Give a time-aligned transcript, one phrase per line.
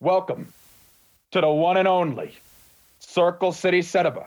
[0.00, 0.52] Welcome
[1.32, 2.32] to the one and only
[3.00, 4.26] Circle City Cinema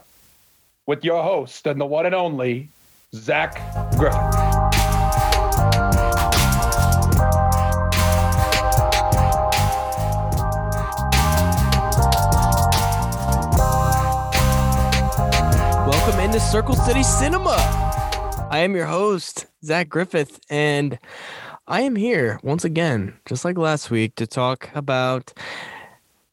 [0.86, 2.68] with your host and the one and only
[3.16, 3.54] Zach
[3.96, 4.20] Griffith.
[15.88, 17.56] Welcome into Circle City Cinema.
[18.52, 21.00] I am your host, Zach Griffith, and
[21.68, 25.32] I am here once again, just like last week, to talk about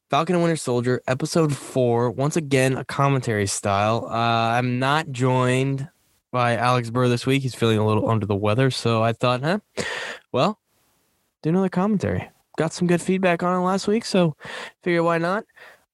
[0.08, 2.10] Falcon and Winter Soldier, episode four.
[2.10, 4.06] Once again, a commentary style.
[4.10, 5.86] Uh, I'm not joined
[6.32, 7.42] by Alex Burr this week.
[7.42, 9.58] He's feeling a little under the weather, so I thought, huh,
[10.32, 10.58] well,
[11.42, 12.30] do another commentary.
[12.56, 14.34] Got some good feedback on it last week, so
[14.82, 15.44] figure why not.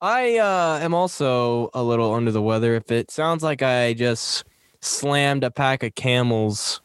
[0.01, 2.77] I uh, am also a little under the weather.
[2.77, 4.45] If it sounds like I just
[4.80, 6.83] slammed a pack of camels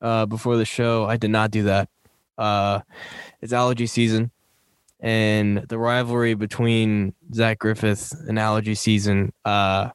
[0.00, 1.88] uh, before the show, I did not do that.
[2.38, 2.80] Uh,
[3.40, 4.30] it's allergy season,
[5.00, 9.90] and the rivalry between Zach Griffith and allergy season uh,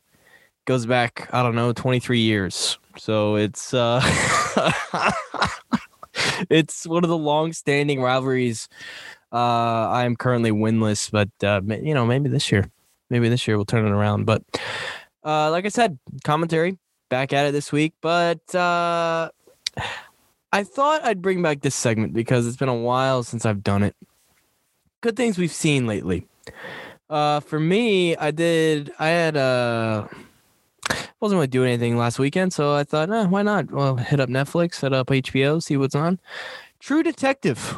[0.65, 2.77] goes back, I don't know, 23 years.
[2.97, 4.01] So it's uh,
[6.49, 8.67] it's one of the long-standing rivalries
[9.31, 12.69] uh, I'm currently winless, but uh, you know, maybe this year,
[13.09, 14.25] maybe this year we'll turn it around.
[14.25, 14.43] But
[15.23, 16.77] uh, like I said, commentary
[17.09, 17.93] back at it this week.
[18.01, 19.29] But uh,
[20.51, 23.83] I thought I'd bring back this segment because it's been a while since I've done
[23.83, 23.95] it.
[25.01, 26.27] Good things we've seen lately.
[27.09, 28.91] Uh, for me, I did.
[28.99, 30.07] I had uh
[31.21, 33.71] wasn't really doing anything last weekend, so I thought, eh, why not?
[33.71, 36.19] Well, hit up Netflix, hit up HBO, see what's on.
[36.79, 37.77] True Detective.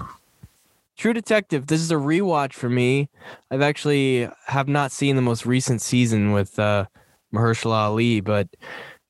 [0.96, 1.68] True Detective.
[1.68, 3.10] This is a rewatch for me.
[3.52, 6.86] I've actually have not seen the most recent season with uh,
[7.34, 8.48] Mahershala Ali, but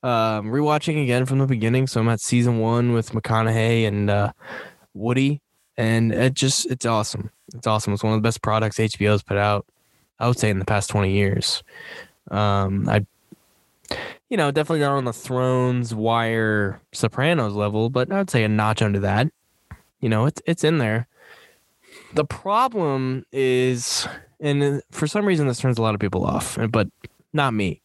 [0.04, 1.88] um, rewatching again from the beginning.
[1.88, 4.34] So I'm at season one with McConaughey and uh,
[4.94, 5.42] Woody,
[5.78, 7.32] and it just it's awesome.
[7.56, 7.94] It's awesome.
[7.94, 9.66] It's one of the best products HBO's put out.
[10.20, 11.64] I would say in the past 20 years.
[12.32, 13.06] Um, I,
[14.30, 18.82] you know, definitely not on the Thrones, Wire, Sopranos level, but I'd say a notch
[18.82, 19.28] under that.
[20.00, 21.08] You know, it's it's in there
[22.14, 24.08] the problem is,
[24.40, 26.88] and for some reason this turns a lot of people off, but
[27.34, 27.82] not me.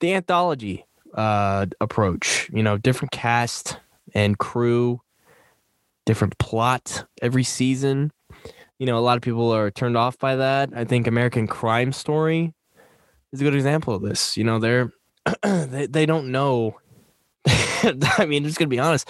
[0.00, 0.84] The anthology
[1.14, 3.78] uh, approach, you know, different cast
[4.14, 5.00] and crew,
[6.06, 8.12] different plot every season.
[8.78, 10.70] You know, a lot of people are turned off by that.
[10.74, 12.52] I think American Crime Story
[13.32, 14.36] is a good example of this.
[14.36, 14.92] You know, they're
[15.42, 16.78] they, they don't know.
[17.46, 19.08] I mean, just gonna be honest,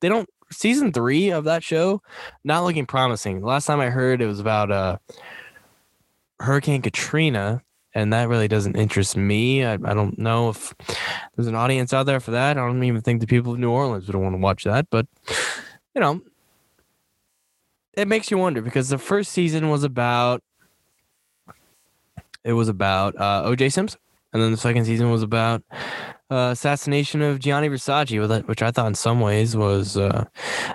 [0.00, 2.02] they don't season three of that show
[2.44, 3.40] not looking promising.
[3.40, 4.98] The last time I heard it was about uh
[6.40, 7.62] Hurricane Katrina,
[7.94, 9.64] and that really doesn't interest me.
[9.64, 10.74] I, I don't know if
[11.34, 12.58] there's an audience out there for that.
[12.58, 15.06] I don't even think the people of New Orleans would want to watch that, but
[15.94, 16.20] you know,
[17.94, 20.42] it makes you wonder because the first season was about
[22.42, 24.00] it was about uh, OJ Simpson,
[24.32, 25.62] and then the second season was about
[26.30, 30.26] uh, assassination of Gianni Versace, which I thought in some ways was uh,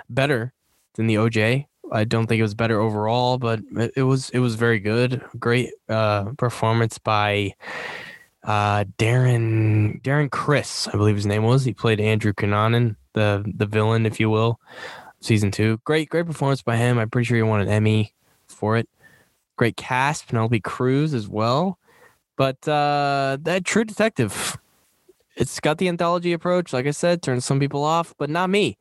[0.08, 0.52] better
[0.94, 1.66] than the OJ.
[1.90, 5.22] I don't think it was better overall, but it, it was it was very good.
[5.38, 7.54] Great uh, performance by
[8.44, 11.64] uh, Darren Darren Criss, I believe his name was.
[11.64, 14.60] He played Andrew Cunanan, the the villain, if you will,
[15.20, 15.80] season two.
[15.84, 16.98] Great great performance by him.
[16.98, 18.14] I'm pretty sure he won an Emmy
[18.46, 18.88] for it.
[19.56, 21.78] Great cast, Penelope Cruz as well.
[22.36, 24.56] But uh, that True Detective
[25.36, 26.72] it's got the anthology approach.
[26.72, 28.76] Like I said, turns some people off, but not me.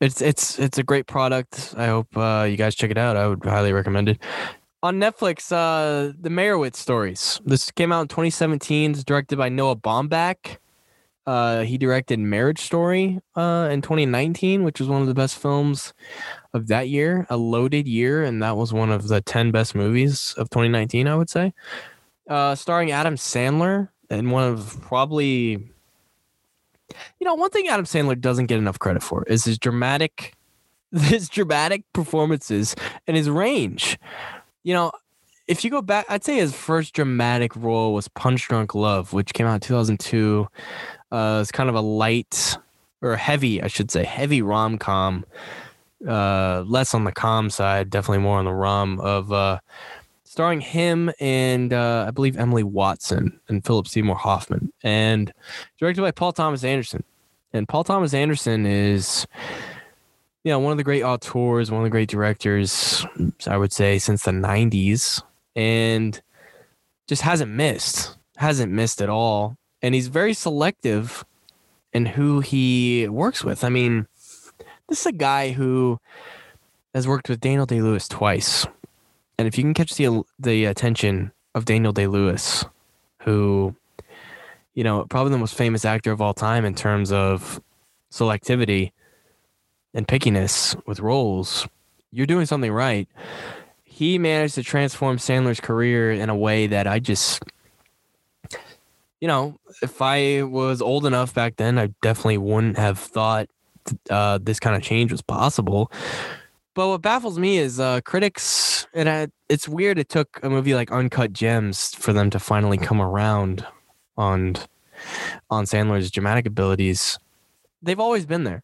[0.00, 1.74] It's it's it's a great product.
[1.76, 3.16] I hope uh, you guys check it out.
[3.16, 4.18] I would highly recommend it.
[4.82, 7.38] On Netflix, uh, the Meyerowitz stories.
[7.44, 8.92] This came out in 2017.
[8.92, 10.56] It's directed by Noah Baumbach.
[11.26, 15.92] Uh, he directed Marriage Story uh, in 2019, which was one of the best films
[16.54, 20.34] of that year, a loaded year, and that was one of the 10 best movies
[20.38, 21.52] of 2019, I would say.
[22.28, 25.70] Uh, starring Adam Sandler, and one of probably
[27.18, 30.34] you know one thing adam sandler doesn't get enough credit for is his dramatic
[30.92, 32.74] his dramatic performances
[33.06, 33.98] and his range.
[34.64, 34.92] You know
[35.46, 39.32] if you go back i'd say his first dramatic role was punch drunk love which
[39.32, 40.46] came out in 2002
[41.10, 42.56] uh it's kind of a light
[43.02, 45.24] or heavy i should say heavy rom-com.
[46.06, 49.58] Uh less on the com side definitely more on the rom of uh
[50.40, 55.30] starring him and uh, I believe Emily Watson and Philip Seymour Hoffman, and
[55.78, 57.04] directed by Paul Thomas Anderson.
[57.52, 59.26] And Paul Thomas Anderson is,
[60.42, 63.04] you know, one of the great auteurs, one of the great directors,
[63.46, 65.22] I would say, since the '90s,
[65.54, 66.18] and
[67.06, 69.58] just hasn't missed, hasn't missed at all.
[69.82, 71.22] And he's very selective
[71.92, 73.62] in who he works with.
[73.62, 74.06] I mean,
[74.88, 76.00] this is a guy who
[76.94, 78.66] has worked with Daniel Day Lewis twice
[79.40, 82.62] and if you can catch the the attention of Daniel Day Lewis,
[83.22, 83.74] who,
[84.74, 87.58] you know, probably the most famous actor of all time in terms of
[88.10, 88.92] selectivity
[89.94, 91.66] and pickiness with roles,
[92.12, 93.08] you're doing something right.
[93.82, 97.42] He managed to transform Sandler's career in a way that I just,
[99.22, 103.48] you know, if I was old enough back then, I definitely wouldn't have thought
[104.10, 105.90] uh, this kind of change was possible.
[106.74, 109.98] But what baffles me is uh, critics, and I, it's weird.
[109.98, 113.66] It took a movie like Uncut Gems for them to finally come around
[114.16, 114.56] on
[115.50, 117.18] on Sandler's dramatic abilities.
[117.82, 118.62] They've always been there,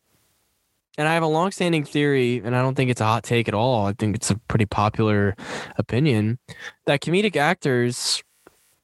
[0.97, 3.55] and I have a long-standing theory, and I don't think it's a hot take at
[3.55, 3.87] all.
[3.87, 5.35] I think it's a pretty popular
[5.77, 6.39] opinion
[6.85, 8.23] that comedic actors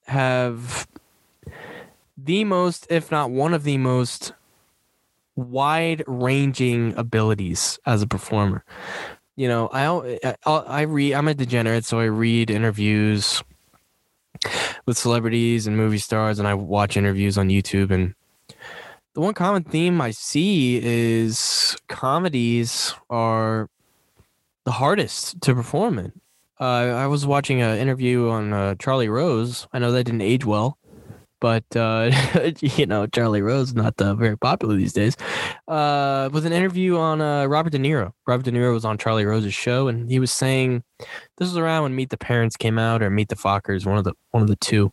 [0.07, 0.89] have
[2.17, 4.33] the most, if not one of the most
[5.37, 8.65] wide ranging abilities as a performer.
[9.37, 11.15] You know, I I, I read.
[11.15, 13.43] I'm a degenerate, so I read interviews
[14.87, 17.91] with celebrities and movie stars, and I watch interviews on YouTube.
[17.91, 18.15] And
[19.15, 23.69] the one common theme I see is comedies are
[24.65, 26.13] the hardest to perform in.
[26.61, 29.67] Uh, I was watching an interview on uh, Charlie Rose.
[29.73, 30.79] I know that didn't age well,
[31.43, 32.09] but uh,
[32.61, 35.17] you know Charlie Rose not uh, very popular these days.
[35.67, 38.13] Uh, was an interview on uh, Robert De Niro.
[38.29, 41.83] Robert De Niro was on Charlie Rose's show, and he was saying this was around
[41.83, 44.49] when Meet the Parents came out or Meet the Fockers, one of the one of
[44.49, 44.93] the two.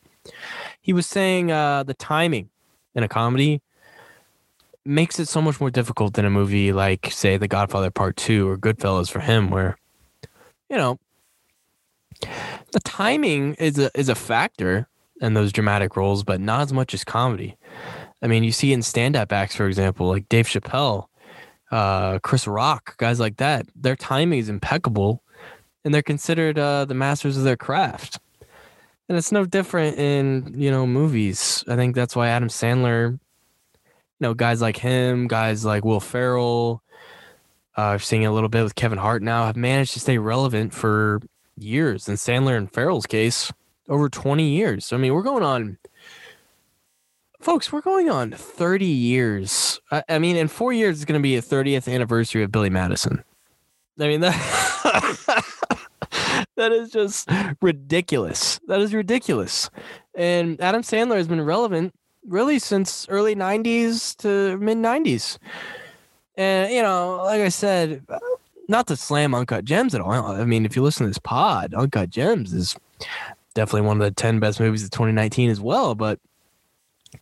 [0.82, 2.50] He was saying uh, the timing
[2.96, 3.62] in a comedy
[4.84, 8.50] makes it so much more difficult than a movie like, say, The Godfather Part Two
[8.50, 9.78] or Goodfellas for him, where
[10.68, 10.98] you know
[12.72, 14.89] the timing is a is a factor
[15.22, 17.58] and those dramatic roles, but not as much as comedy.
[18.22, 21.06] I mean, you see in stand-up acts, for example, like Dave Chappelle,
[21.72, 23.66] uh, Chris Rock, guys like that.
[23.76, 25.24] Their timing is impeccable,
[25.84, 28.20] and they're considered uh, the masters of their craft.
[29.08, 31.64] And it's no different in you know movies.
[31.68, 33.20] I think that's why Adam Sandler, you
[34.20, 36.84] know, guys like him, guys like Will Ferrell,
[37.78, 40.74] uh, I've seen a little bit with Kevin Hart now, have managed to stay relevant
[40.74, 41.22] for
[41.58, 42.08] years.
[42.10, 43.52] In Sandler and Ferrell's case,
[43.90, 44.94] over 20 years.
[44.94, 45.78] I mean, we're going on,
[47.42, 49.82] folks, we're going on 30 years.
[49.92, 52.70] I, I mean, in four years, it's going to be a 30th anniversary of Billy
[52.70, 53.24] Madison.
[54.00, 55.44] I mean, that,
[56.56, 57.30] that is just
[57.62, 58.60] ridiculous.
[58.68, 59.70] That is ridiculous.
[60.16, 61.94] And Adam Sandler has been relevant
[62.26, 65.38] really since early 90s to mid 90s.
[66.36, 68.06] And, you know, like I said,
[68.70, 70.14] not to slam Uncut Gems at all.
[70.14, 72.78] I mean, if you listen to this pod, Uncut Gems is
[73.54, 75.96] definitely one of the 10 best movies of 2019 as well.
[75.96, 76.20] But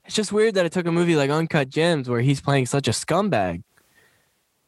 [0.06, 2.88] it's just weird that it took a movie like Uncut Gems, where he's playing such
[2.88, 3.64] a scumbag,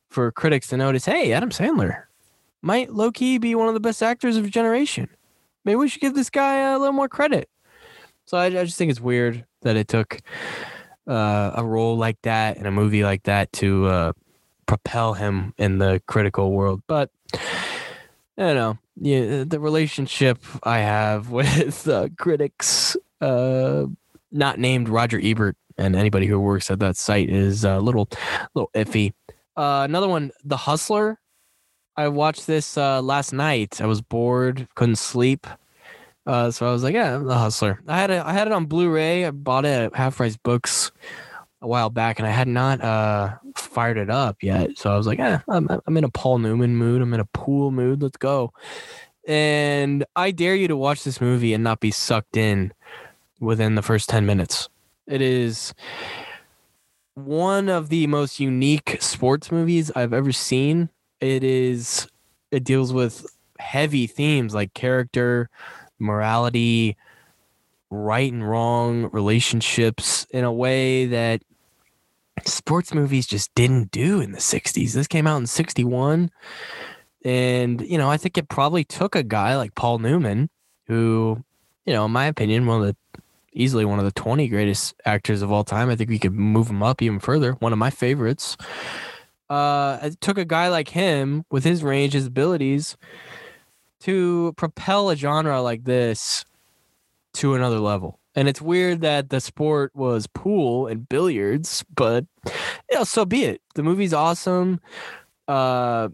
[0.10, 2.04] for critics to notice hey, Adam Sandler
[2.62, 5.08] might low key be one of the best actors of his generation.
[5.66, 7.50] Maybe we should give this guy a little more credit.
[8.26, 10.20] So I, I just think it's weird that it took
[11.08, 14.14] uh, a role like that in a movie like that to uh,
[14.66, 16.82] propel him in the critical world.
[16.88, 17.40] But I
[18.38, 23.86] don't know yeah, the relationship I have with uh, critics, uh,
[24.32, 28.10] not named Roger Ebert, and anybody who works at that site is a little,
[28.54, 29.14] little iffy.
[29.56, 31.20] Uh, another one, The Hustler.
[31.96, 33.82] I watched this uh, last night.
[33.82, 35.46] I was bored, couldn't sleep,
[36.26, 38.10] uh, so I was like, "Yeah, The Hustler." I had.
[38.12, 39.26] I had it on Blu-ray.
[39.26, 40.94] I bought it at Half Price Books
[41.62, 43.36] a while back, and I had not uh,
[43.70, 44.78] fired it up yet.
[44.78, 47.02] So I was like, eh, I'm, I'm in a Paul Newman mood.
[47.02, 48.02] I'm in a pool mood.
[48.02, 48.54] Let's go.
[49.28, 52.74] And I dare you to watch this movie and not be sucked in
[53.40, 54.70] within the first 10 minutes.
[55.08, 55.74] It is
[57.16, 60.90] one of the most unique sports movies I've ever seen.
[61.20, 62.08] It is,
[62.52, 63.26] it deals with
[63.60, 65.50] heavy themes like character,
[66.00, 66.96] morality,
[67.92, 71.42] right and wrong relationships in a way that
[72.48, 74.94] sports movies just didn't do in the 60s.
[74.94, 76.32] This came out in 61.
[77.26, 80.50] And, you know, I think it probably took a guy like Paul Newman,
[80.88, 81.44] who,
[81.86, 83.22] you know, in my opinion, one of the
[83.54, 85.90] easily one of the 20 greatest actors of all time.
[85.90, 87.54] I think we could move him up even further.
[87.54, 88.58] One of my favorites.
[89.50, 92.96] Uh, it took a guy like him with his range, his abilities
[94.02, 96.46] to propel a genre like this
[97.34, 98.20] to another level.
[98.40, 103.44] And it's weird that the sport was pool and billiards, but you know, so be
[103.44, 103.62] it.
[103.76, 104.80] The movie's awesome.
[105.50, 106.08] Uh,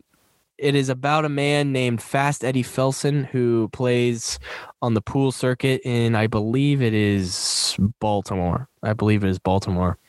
[0.58, 4.40] it is about a man named Fast Eddie Felson who plays
[4.82, 8.70] on the pool circuit in, I believe it is Baltimore.
[8.82, 10.00] I believe it is Baltimore.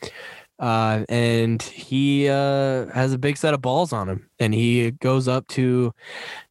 [0.58, 5.28] Uh, and he uh, has a big set of balls on him, and he goes
[5.28, 5.92] up to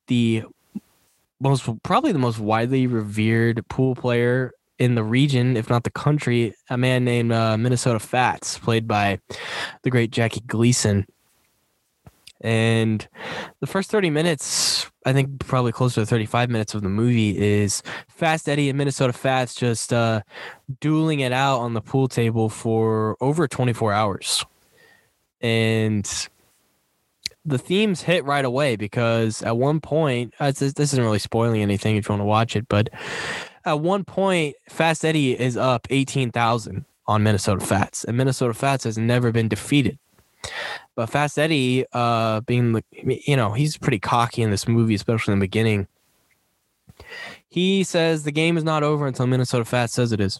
[0.05, 0.43] the
[1.39, 6.53] most probably the most widely revered pool player in the region, if not the country,
[6.69, 9.19] a man named uh, Minnesota Fats, played by
[9.83, 11.05] the great Jackie Gleason.
[12.41, 13.07] And
[13.61, 17.81] the first 30 minutes, I think probably closer to 35 minutes of the movie is
[18.09, 20.21] Fast Eddie and Minnesota Fats just uh,
[20.81, 24.45] dueling it out on the pool table for over 24 hours.
[25.39, 26.05] And
[27.45, 31.95] the themes hit right away because at one point, uh, this isn't really spoiling anything
[31.95, 32.89] if you want to watch it, but
[33.65, 38.97] at one point, Fast Eddie is up 18,000 on Minnesota Fats, and Minnesota Fats has
[38.97, 39.97] never been defeated.
[40.95, 45.33] But Fast Eddie, uh, being the, you know, he's pretty cocky in this movie, especially
[45.33, 45.87] in the beginning.
[47.47, 50.39] He says the game is not over until Minnesota Fats says it is.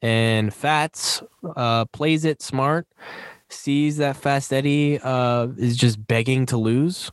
[0.00, 1.22] And Fats
[1.56, 2.86] uh, plays it smart
[3.48, 7.12] sees that Fast Eddie uh, is just begging to lose.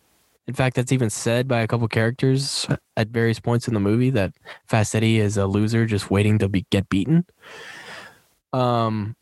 [0.50, 4.10] In fact, that's even said by a couple characters at various points in the movie
[4.10, 4.34] that
[4.65, 7.24] Fast Eddie is a loser just waiting to be get beaten.
[8.51, 9.15] Um,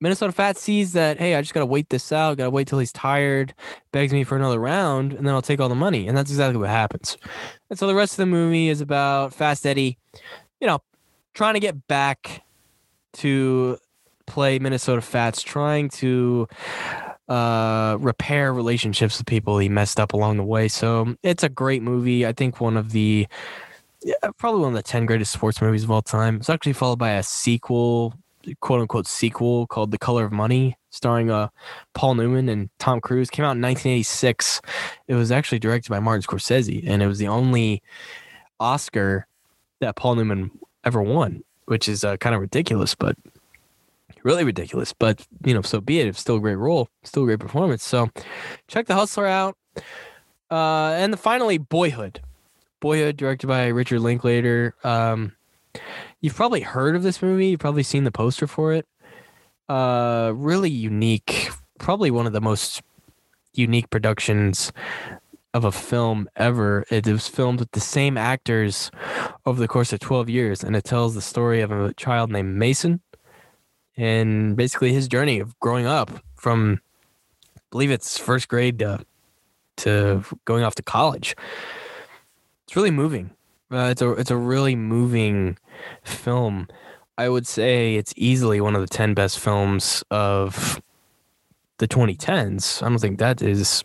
[0.00, 2.92] Minnesota Fat sees that, hey, I just gotta wait this out, gotta wait till he's
[2.92, 3.54] tired,
[3.90, 6.06] begs me for another round, and then I'll take all the money.
[6.06, 7.18] And that's exactly what happens.
[7.68, 9.98] And so the rest of the movie is about Fast Eddie,
[10.60, 10.78] you know,
[11.34, 12.44] trying to get back
[13.14, 13.78] to
[14.26, 16.46] play Minnesota Fats, trying to
[17.28, 20.68] uh, repair relationships with people he messed up along the way.
[20.68, 22.26] So it's a great movie.
[22.26, 23.26] I think one of the
[24.38, 26.36] probably one of the 10 greatest sports movies of all time.
[26.36, 28.14] It's actually followed by a sequel,
[28.60, 31.48] quote unquote sequel called The Color of Money, starring uh,
[31.94, 33.30] Paul Newman and Tom Cruise.
[33.30, 34.60] Came out in 1986.
[35.08, 37.82] It was actually directed by Martin Scorsese, and it was the only
[38.60, 39.26] Oscar
[39.80, 40.50] that Paul Newman
[40.84, 43.16] ever won, which is uh, kind of ridiculous, but
[44.26, 44.92] really ridiculous.
[44.92, 46.08] But you know, so be it.
[46.08, 47.82] It's still a great role, still a great performance.
[47.84, 48.10] So
[48.68, 49.56] check the Hustler out.
[50.50, 52.20] Uh, and finally, Boyhood.
[52.80, 54.74] Boyhood, directed by Richard Linklater.
[54.84, 55.32] Um,
[56.20, 57.48] you've probably heard of this movie.
[57.48, 58.86] You've probably seen the poster for it.
[59.68, 61.48] Uh, really unique.
[61.78, 62.82] Probably one of the most
[63.54, 64.72] unique productions
[65.54, 66.84] of a film ever.
[66.90, 68.90] It was filmed with the same actors
[69.46, 72.56] over the course of 12 years, and it tells the story of a child named
[72.56, 73.00] Mason
[73.96, 76.80] and basically his journey of growing up from
[77.56, 79.04] I believe it's first grade to,
[79.78, 81.34] to going off to college.
[82.66, 83.30] It's really moving.
[83.70, 85.58] Uh, it's a it's a really moving
[86.04, 86.68] film.
[87.18, 90.80] I would say it's easily one of the 10 best films of
[91.78, 92.82] the 2010s.
[92.82, 93.82] I don't think that is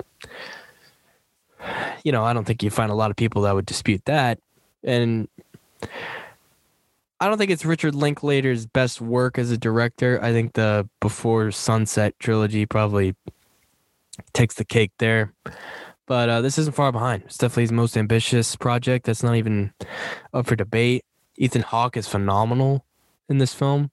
[2.04, 4.40] you know, I don't think you find a lot of people that would dispute that.
[4.84, 5.28] And
[7.22, 10.20] I don't think it's Richard Linklater's best work as a director.
[10.24, 13.16] I think the Before Sunset trilogy probably
[14.34, 15.32] takes the cake there.
[16.08, 17.22] But uh, this isn't far behind.
[17.28, 19.06] It's definitely his most ambitious project.
[19.06, 19.72] That's not even
[20.34, 21.06] up for debate.
[21.38, 22.86] Ethan Hawke is phenomenal
[23.30, 23.92] in this film.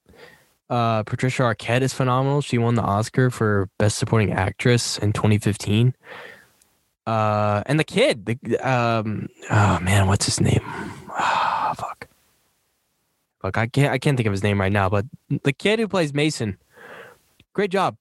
[0.71, 2.41] Uh, Patricia Arquette is phenomenal.
[2.41, 5.95] She won the Oscar for Best Supporting Actress in 2015.
[7.07, 10.63] Uh, and the kid, the um, oh man, what's his name?
[13.43, 15.07] Look, I can't I can't think of his name right now, but
[15.45, 16.59] the kid who plays Mason,
[17.53, 17.97] great job,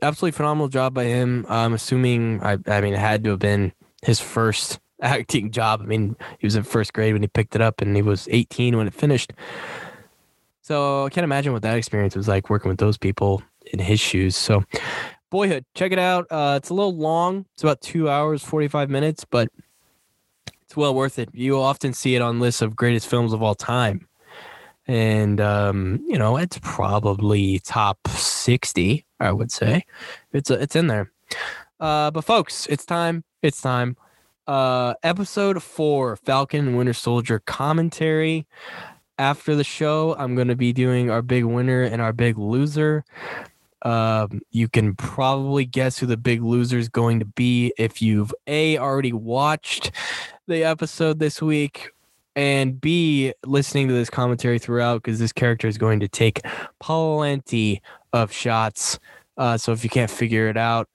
[0.00, 1.44] absolutely phenomenal job by him.
[1.48, 5.80] I'm assuming I I mean it had to have been his first acting job.
[5.82, 8.28] I mean he was in first grade when he picked it up, and he was
[8.30, 9.32] 18 when it finished.
[10.62, 13.42] So I can't imagine what that experience was like working with those people
[13.72, 14.36] in his shoes.
[14.36, 14.64] So
[15.30, 16.26] Boyhood, check it out.
[16.30, 17.44] Uh, it's a little long.
[17.54, 19.48] It's about two hours, 45 minutes, but
[20.62, 21.28] it's well worth it.
[21.32, 24.08] You often see it on lists of greatest films of all time
[24.88, 29.84] and um, you know it's probably top 60 i would say.
[30.32, 31.12] It's it's in there.
[31.78, 33.96] Uh, but folks it's time it's time.
[34.46, 38.46] Uh, episode four falcon and winter soldier commentary.
[39.18, 43.04] After the show i'm going to be doing our big winner and our big loser.
[43.82, 48.34] Um, you can probably guess who the big loser is going to be if you've
[48.48, 49.92] a already watched
[50.48, 51.90] the episode this week
[52.36, 56.40] and B, listening to this commentary throughout because this character is going to take
[56.80, 57.82] plenty
[58.12, 58.98] of shots.
[59.36, 60.88] Uh, so if you can't figure it out,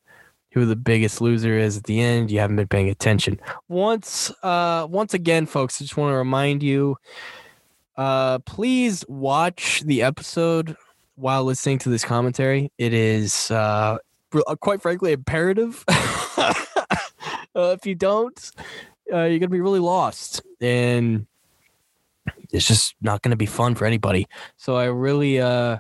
[0.54, 3.40] who the biggest loser is at the end, you haven't been paying attention.
[3.68, 6.96] Once, uh, once again, folks, I just want to remind you,
[7.98, 10.76] uh, please watch the episode
[11.16, 12.72] while listening to this commentary.
[12.78, 13.98] It is, uh,
[14.60, 15.84] quite frankly, imperative.
[15.90, 16.54] uh,
[17.56, 18.52] if you don't,
[19.14, 21.28] uh, you're gonna be really lost and
[22.52, 24.28] it's just not to be fun for anybody.
[24.58, 25.80] So I really uh,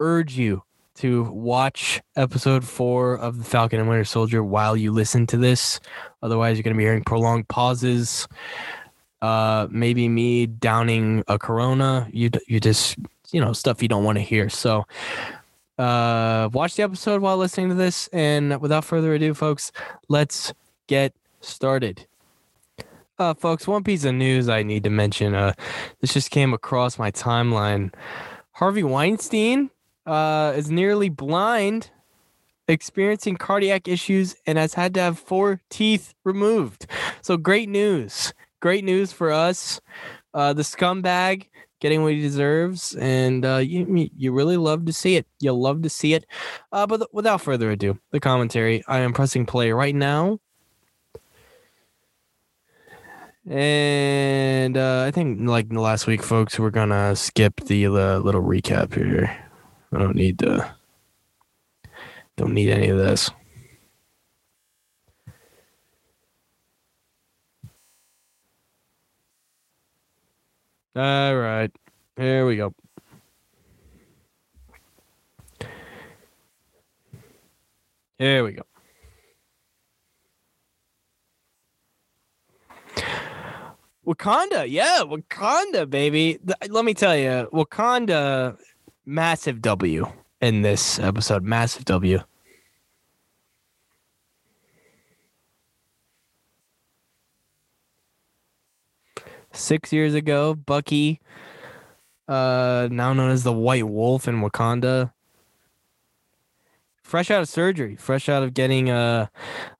[0.00, 0.62] urge you
[0.96, 5.78] to watch episode four of the Falcon and Winter Soldier while you listen to this.
[6.22, 8.26] Otherwise, you're to be hearing prolonged pauses.
[9.22, 12.08] uh, maybe me downing a Corona.
[12.12, 12.96] You you just
[13.30, 14.48] you know stuff you don't want to hear.
[14.48, 14.86] So
[15.78, 18.08] uh, watch the episode while listening to this.
[18.12, 19.72] And without further ado, folks,
[20.08, 20.52] let's
[20.86, 22.06] get started.
[23.18, 25.34] Uh, folks, one piece of news I need to mention.
[25.34, 25.54] Uh,
[26.00, 27.94] this just came across my timeline.
[28.52, 29.70] Harvey Weinstein
[30.04, 31.90] uh, is nearly blind,
[32.68, 36.86] experiencing cardiac issues, and has had to have four teeth removed.
[37.22, 38.34] So great news!
[38.60, 39.80] Great news for us.
[40.34, 41.46] Uh, the scumbag
[41.80, 45.26] getting what he deserves, and uh, you you really love to see it.
[45.40, 46.26] You love to see it.
[46.72, 48.82] Uh, but th- without further ado, the commentary.
[48.88, 50.38] I am pressing play right now.
[53.48, 59.36] And uh, I think, like last week, folks, we're gonna skip the little recap here.
[59.92, 60.74] I don't need to.
[62.36, 63.30] Don't need any of this.
[70.96, 71.70] All right.
[72.16, 72.74] Here we go.
[78.18, 78.62] Here we go.
[84.06, 86.38] Wakanda, yeah, Wakanda, baby.
[86.68, 88.56] Let me tell you, Wakanda,
[89.04, 90.06] massive W
[90.40, 92.20] in this episode, massive W.
[99.52, 101.20] Six years ago, Bucky,
[102.28, 105.12] uh, now known as the White Wolf in Wakanda,
[107.06, 109.26] fresh out of surgery, fresh out of getting uh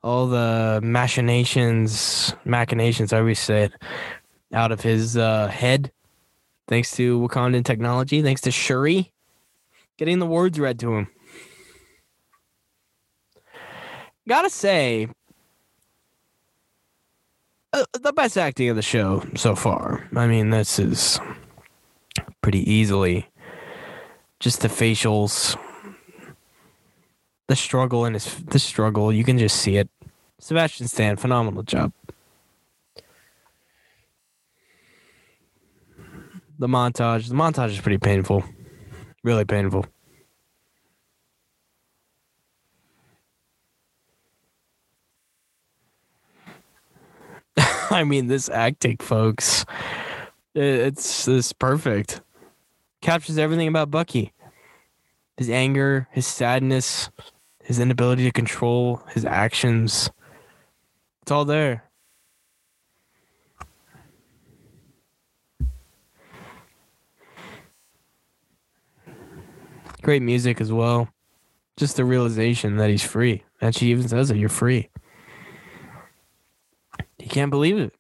[0.03, 3.73] all the machinations, machinations, I always say it,
[4.53, 5.93] out of his uh, head,
[6.69, 9.13] thanks to Wakandan technology, thanks to Shuri,
[9.99, 11.09] getting the words read to him.
[14.29, 15.09] Gotta say,
[17.73, 20.09] uh, the best acting of the show so far.
[20.15, 21.21] I mean, this is
[22.41, 23.29] pretty easily
[24.39, 25.57] just the facials,
[27.49, 29.13] the struggle and his the struggle.
[29.13, 29.89] You can just see it.
[30.39, 31.93] Sebastian Stan, phenomenal job.
[36.59, 38.45] The montage, the montage is pretty painful,
[39.23, 39.85] really painful.
[47.91, 49.65] I mean, this acting, folks,
[50.55, 52.21] it's it's perfect.
[53.03, 54.33] Captures everything about Bucky.
[55.37, 57.11] His anger, his sadness,
[57.67, 60.09] his inability to control his actions.
[61.23, 61.83] It's all there.
[70.01, 71.09] Great music as well.
[71.77, 73.43] Just the realization that he's free.
[73.61, 74.89] And she even says that you're free.
[77.19, 77.93] He can't believe it.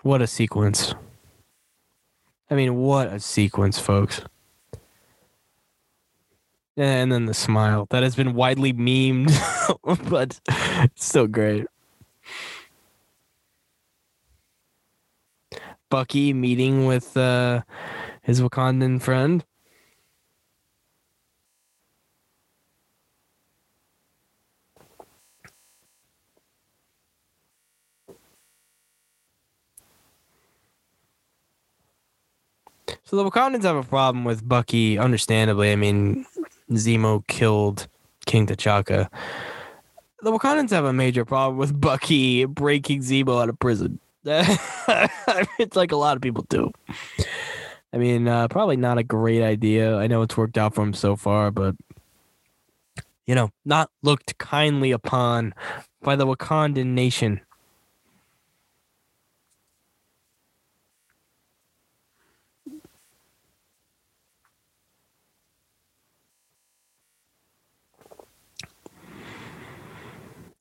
[0.00, 0.94] What a sequence.
[2.50, 4.20] I mean, what a sequence, folks.
[6.76, 9.32] And then the smile that has been widely memed,
[10.10, 11.66] but it's still great.
[15.88, 17.62] Bucky meeting with uh,
[18.22, 19.44] his Wakandan friend.
[33.06, 35.70] So the Wakandans have a problem with Bucky, understandably.
[35.70, 36.26] I mean,
[36.72, 37.86] Zemo killed
[38.26, 39.08] King T'Chaka.
[40.22, 44.00] The Wakandans have a major problem with Bucky breaking Zemo out of prison.
[44.24, 46.72] it's like a lot of people do.
[47.92, 49.96] I mean, uh, probably not a great idea.
[49.96, 51.76] I know it's worked out for him so far, but
[53.24, 55.54] you know, not looked kindly upon
[56.02, 57.40] by the Wakandan nation.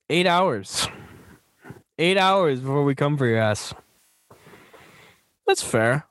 [0.10, 0.88] Eight hours.
[1.98, 3.74] Eight hours before we come for your ass.
[5.48, 6.06] That's fair.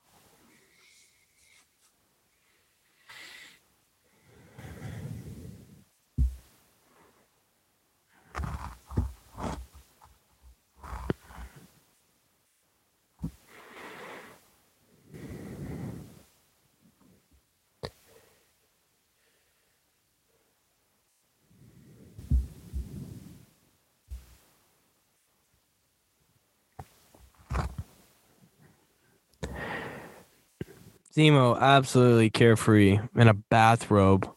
[31.15, 34.29] Zemo, absolutely carefree in a bathrobe.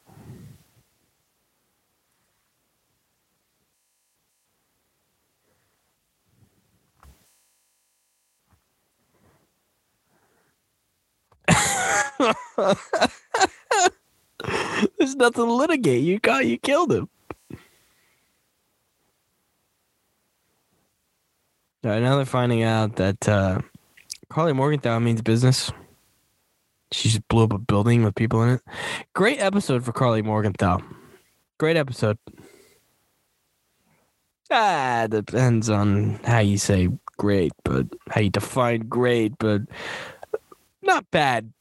[14.99, 16.03] There's nothing to litigate.
[16.03, 17.09] You got you killed him.
[21.85, 23.61] All right, now they're finding out that uh,
[24.31, 25.73] Karli Morgenthau means business.
[26.93, 28.61] She just blew up a building with people in it.
[29.15, 30.81] Great episode for Karli Morgenthau.
[31.59, 32.19] Great episode.
[34.51, 39.63] Ah, depends on how you say great, but how you define great, but
[40.83, 41.53] not bad.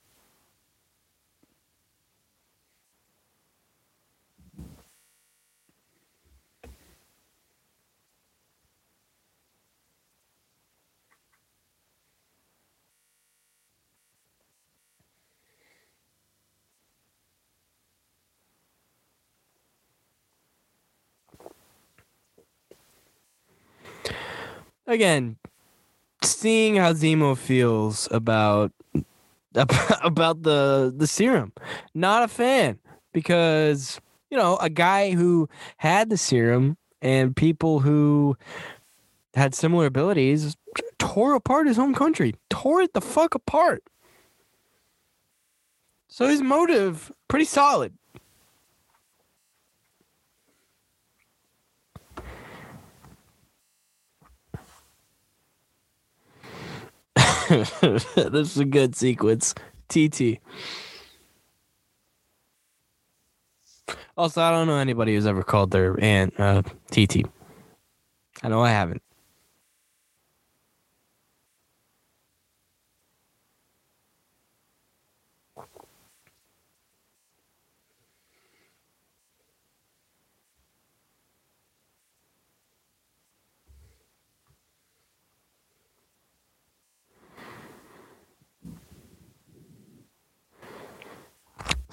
[24.88, 25.38] Again,
[26.24, 28.72] seeing how Zemo feels about
[30.04, 31.54] about the the serum,
[31.94, 32.80] not a fan
[33.14, 38.38] because you know a guy who had the serum and people who
[39.34, 40.56] had similar abilities
[40.98, 43.84] tore apart his home country, tore it the fuck apart.
[46.08, 47.94] So his motive pretty solid.
[57.82, 59.56] this is a good sequence.
[59.88, 60.40] TT.
[64.18, 67.26] Also, I don't know anybody who's ever called their aunt uh, TT.
[68.44, 69.02] I know I haven't.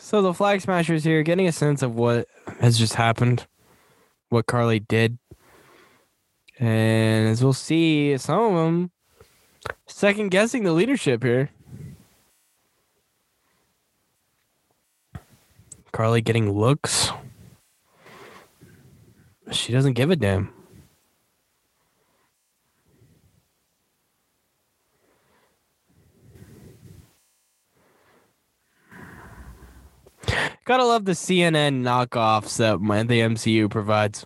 [0.04, 2.28] So the flag smashers here, getting a sense of what
[2.60, 3.46] has just happened,
[4.28, 5.16] what Karli did,
[6.58, 8.90] and as we'll see, some of them
[9.86, 11.48] second guessing the leadership here.
[15.90, 17.10] Karli getting looks.
[19.52, 20.53] She doesn't give a damn.
[30.64, 34.24] Gotta love the CNN knockoffs that the MCU provides.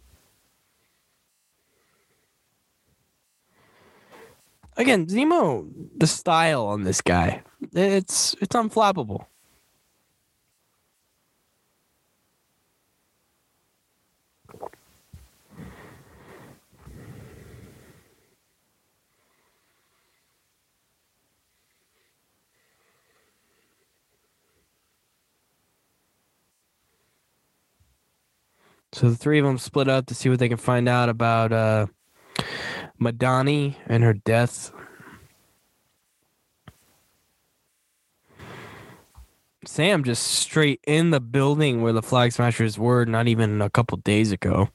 [4.76, 9.26] Again, Zemo, the style on this guy, it's it's unflappable.
[28.92, 31.52] So the three of them split up to see what they can find out about
[31.52, 31.86] uh,
[33.00, 34.72] Madani and her death.
[39.64, 43.98] Sam just straight in the building where the flag smashers were not even a couple
[43.98, 44.68] days ago.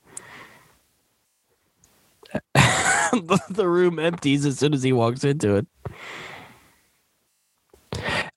[2.53, 5.67] the room empties as soon as he walks into it.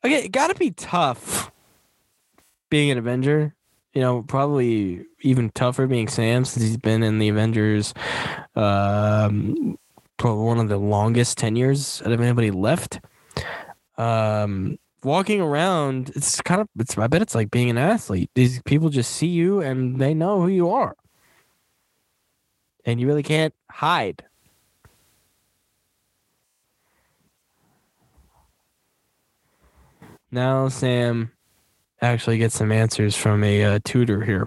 [0.05, 1.51] Okay, it gotta be tough
[2.71, 3.56] being an Avenger
[3.97, 7.95] you know, probably even tougher being Sam since he's been in the Avengers
[8.55, 9.79] um,
[10.19, 13.01] probably one of the longest tenures out of anybody left.
[13.97, 18.29] Um, walking around, it's kind of, it's, I bet it's like being an athlete.
[18.35, 20.95] These people just see you and they know who you are.
[22.85, 24.25] And you really can't hide.
[30.31, 31.33] Now, Sam
[32.03, 34.47] actually get some answers from a uh, tutor here.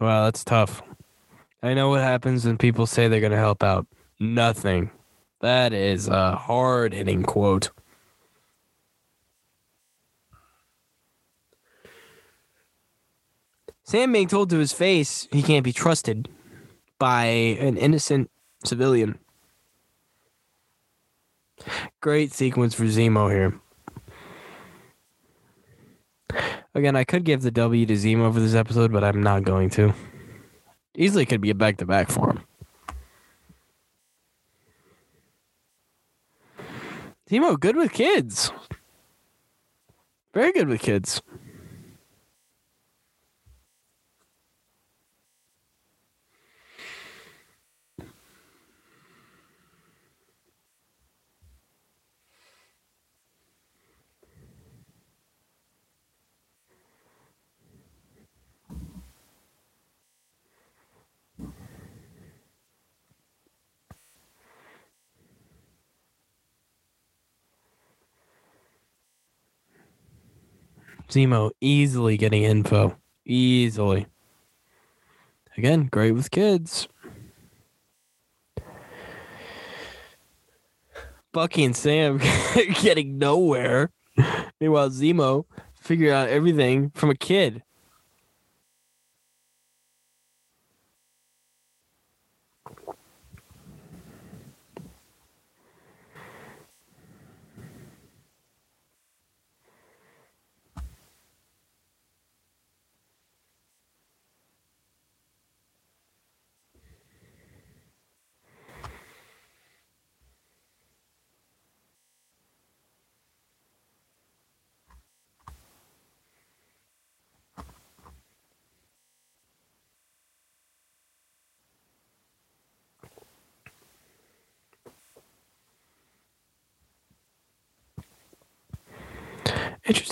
[0.00, 0.89] Wow, that's tough.
[1.62, 3.86] I know what happens when people say they're going to help out.
[4.18, 4.90] Nothing.
[5.40, 7.70] That is a hard hitting quote.
[13.82, 16.28] Sam being told to his face he can't be trusted
[16.98, 18.30] by an innocent
[18.64, 19.18] civilian.
[22.00, 23.60] Great sequence for Zemo here.
[26.74, 29.70] Again, I could give the W to Zemo for this episode, but I'm not going
[29.70, 29.92] to.
[31.00, 32.40] Easily could be a back to back for him.
[37.30, 38.52] Zemo, good with kids.
[40.34, 41.22] Very good with kids.
[71.10, 72.96] Zemo easily getting info.
[73.26, 74.06] Easily.
[75.56, 76.88] Again, great with kids.
[81.32, 82.18] Bucky and Sam
[82.80, 83.90] getting nowhere.
[84.60, 85.44] Meanwhile, Zemo
[85.74, 87.62] figured out everything from a kid.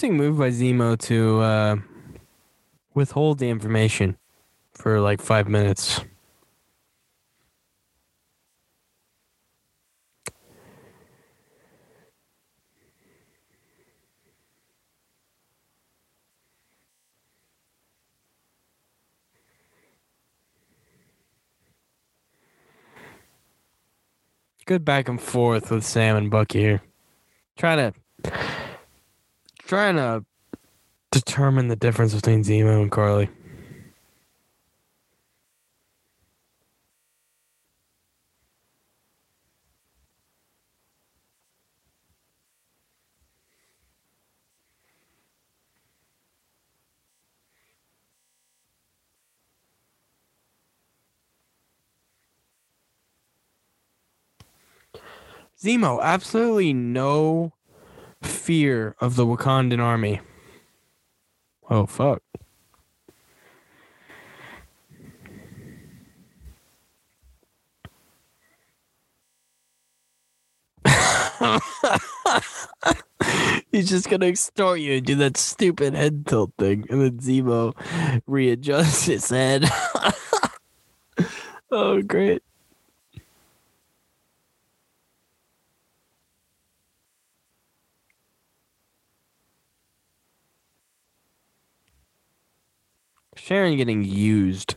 [0.08, 1.76] Interesting move by Zemo to uh,
[2.94, 4.16] withhold the information
[4.72, 6.00] for like five minutes.
[24.64, 26.82] Good back and forth with Sam and Bucky here.
[27.58, 28.32] Trying to
[29.68, 30.24] trying to
[31.10, 33.28] determine the difference between Zemo and Karli.
[55.62, 57.52] Zemo, absolutely no
[58.22, 60.20] fear of the Wakandan army.
[61.70, 62.22] Oh, fuck.
[73.70, 77.74] He's just gonna extort you and do that stupid head tilt thing, and then Zemo
[78.26, 79.70] readjusts his head.
[81.70, 82.42] oh, great.
[93.48, 94.76] Sharon getting used.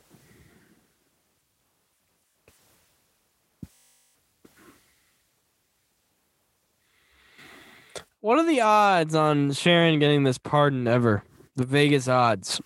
[8.22, 11.26] What are the odds on Sharon getting this pardon ever?
[11.58, 12.62] The Vegas odds.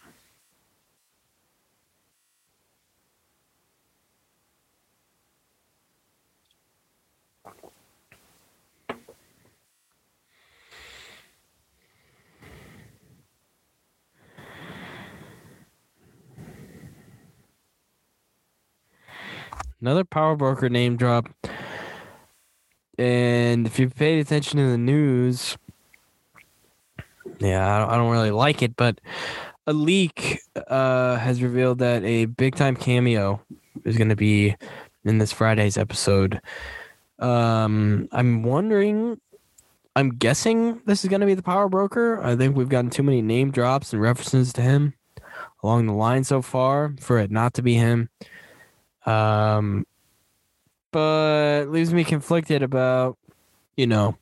[19.86, 21.30] Another power broker name drop.
[22.98, 25.60] And if you paid attention to the news,
[27.38, 29.00] yeah, I don't, I don't really like it, but
[29.68, 33.40] a leak uh, has revealed that a big time cameo
[33.84, 34.56] is going to be
[35.04, 36.42] in this Friday's episode.
[37.20, 39.22] Um, I'm wondering,
[39.96, 42.24] I'm guessing this is going to be the power broker.
[42.24, 44.96] I think we've gotten too many name drops and references to him
[45.62, 48.10] along the line so far for it not to be him.
[49.06, 49.86] Um,
[50.92, 53.18] but leaves me conflicted about,
[53.76, 54.18] you know,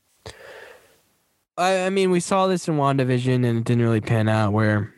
[1.58, 4.94] I, I mean, we saw this in WandaVision and it didn't really pan out where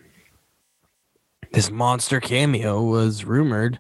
[1.52, 3.80] this monster cameo was rumored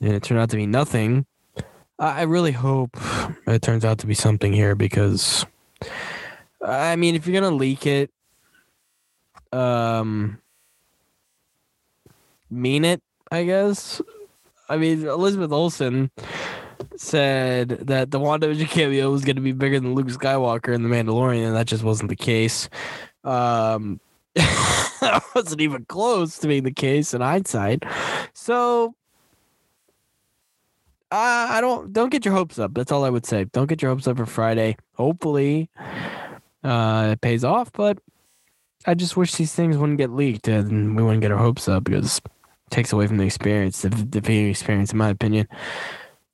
[0.00, 1.26] and it turned out to be nothing.
[1.98, 2.96] I really hope
[3.46, 5.44] it turns out to be something here because,
[6.64, 8.10] I mean, if you're going to leak it,
[9.52, 10.38] um,
[12.48, 14.00] mean it, I guess.
[14.68, 16.10] I mean, Elizabeth Olsen
[16.96, 20.88] said that the WandaVision cameo was going to be bigger than Luke Skywalker in The
[20.88, 22.68] Mandalorian, and that just wasn't the case.
[23.24, 24.00] Um,
[24.34, 27.84] that wasn't even close to being the case in hindsight.
[28.34, 28.94] So,
[31.10, 32.74] Uh, I don't don't get your hopes up.
[32.74, 33.44] That's all I would say.
[33.44, 34.76] Don't get your hopes up for Friday.
[34.94, 35.70] Hopefully,
[36.62, 37.72] uh, it pays off.
[37.72, 37.98] But
[38.86, 41.84] I just wish these things wouldn't get leaked and we wouldn't get our hopes up
[41.84, 42.20] because
[42.70, 45.48] takes away from the experience, the, the experience, in my opinion.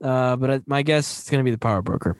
[0.02, 2.16] Uh, but my guess is going to be the power broker.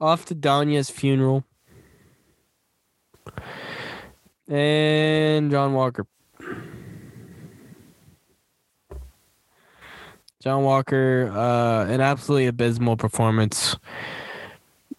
[0.00, 1.44] Off to Donya's funeral.
[4.48, 6.06] And John Walker.
[10.42, 13.76] John Walker, uh, an absolutely abysmal performance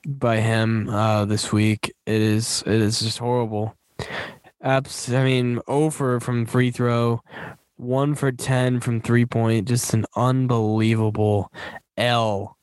[0.05, 1.91] by him uh, this week.
[2.05, 3.75] It is it is just horrible.
[4.61, 7.21] Abs- I mean, over from free throw,
[7.77, 9.67] one for ten from three point.
[9.67, 11.51] Just an unbelievable
[11.97, 12.55] L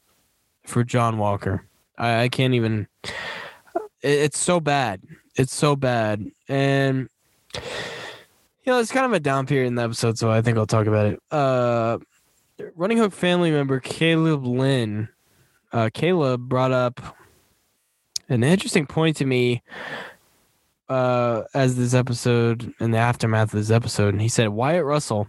[0.64, 1.64] for John Walker.
[1.99, 2.87] I, I can't even.
[3.05, 3.13] It,
[4.03, 5.03] it's so bad.
[5.37, 7.09] It's so bad, and
[7.55, 7.61] you
[8.67, 10.87] know it's kind of a down period in the episode, so I think I'll talk
[10.87, 11.21] about it.
[11.31, 11.99] Uh,
[12.75, 15.09] running hook family member Caleb Lynn.
[15.73, 17.01] Uh, Caleb brought up
[18.29, 19.63] an interesting point to me
[20.89, 25.29] uh, as this episode in the aftermath of this episode, and he said Wyatt Russell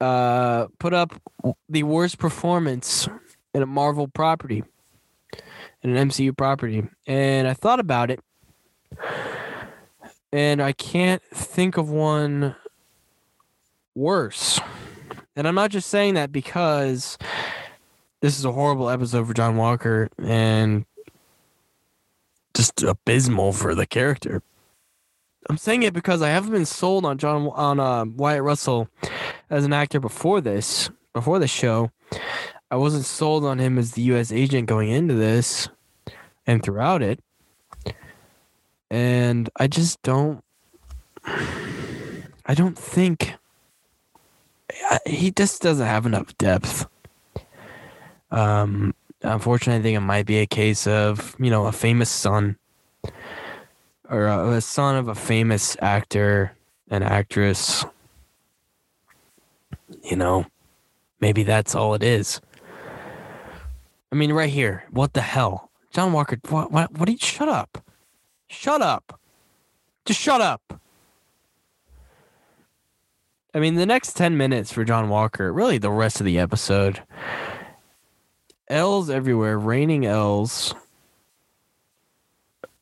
[0.00, 1.20] uh, put up
[1.68, 3.08] the worst performance
[3.54, 4.64] in a Marvel property,
[5.82, 6.86] in an MCU property.
[7.06, 8.20] And I thought about it,
[10.32, 12.56] and I can't think of one
[13.94, 14.60] worse.
[15.36, 17.18] And I'm not just saying that because
[18.20, 20.84] this is a horrible episode for John Walker and
[22.54, 24.42] just abysmal for the character.
[25.50, 28.88] I'm saying it because I haven't been sold on John on uh, Wyatt Russell
[29.50, 31.90] as an actor before this, before the show.
[32.70, 34.32] I wasn't sold on him as the U.S.
[34.32, 35.68] agent going into this
[36.46, 37.20] and throughout it.
[38.90, 40.42] And I just don't.
[41.26, 43.34] I don't think.
[45.06, 46.86] He just doesn't have enough depth.
[48.30, 52.56] Um, unfortunately, I think it might be a case of, you know, a famous son
[54.10, 56.52] or a, a son of a famous actor
[56.90, 57.84] and actress.
[60.02, 60.46] You know,
[61.20, 62.40] maybe that's all it is.
[64.14, 64.84] I mean, right here.
[64.92, 65.72] What the hell?
[65.90, 67.84] John Walker, what, what, what you, shut up.
[68.46, 69.18] Shut up.
[70.04, 70.80] Just shut up.
[73.52, 77.02] I mean, the next 10 minutes for John Walker, really the rest of the episode,
[78.68, 80.76] L's everywhere, raining L's.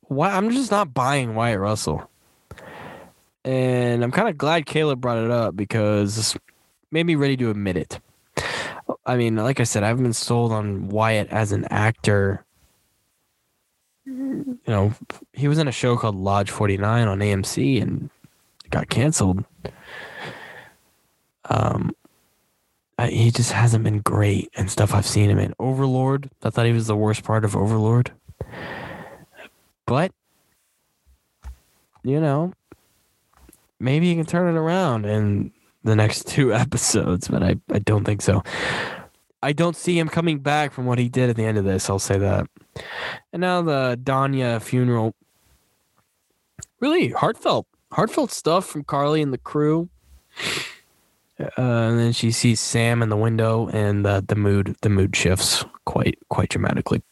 [0.03, 2.11] Why, I'm just not buying Wyatt Russell.
[3.43, 6.37] And I'm kind of glad Caleb brought it up because
[6.91, 8.01] made me ready to admit it.
[9.07, 12.45] I mean, like I said, I haven't been sold on Wyatt as an actor.
[14.05, 14.95] You know,
[15.33, 18.11] he was in a show called Lodge 49 on AMC and
[18.71, 19.45] got canceled.
[21.49, 21.95] Um,
[22.99, 25.55] I, he just hasn't been great and stuff I've seen him in.
[25.59, 28.13] Overlord, I thought he was the worst part of Overlord.
[29.87, 30.13] But,
[32.03, 32.53] you know,
[33.79, 35.51] maybe he can turn it around and
[35.85, 38.43] the next two episodes, but I, I don't think so.
[39.43, 41.91] I don't see him coming back from what he did at the end of this.
[41.91, 42.47] I'll say that.
[43.33, 45.15] And now the Donya funeral.
[46.79, 49.89] Really heartfelt, heartfelt stuff from Karli and the crew.
[51.41, 55.15] Uh, and then she sees Sam in the window, and the the mood the mood
[55.17, 57.03] shifts quite quite dramatically.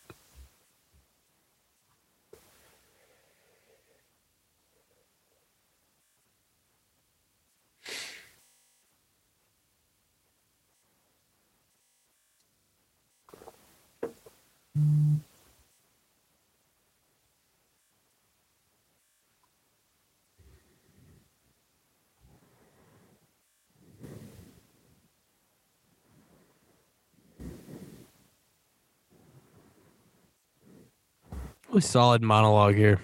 [31.71, 33.01] Really solid monologue here.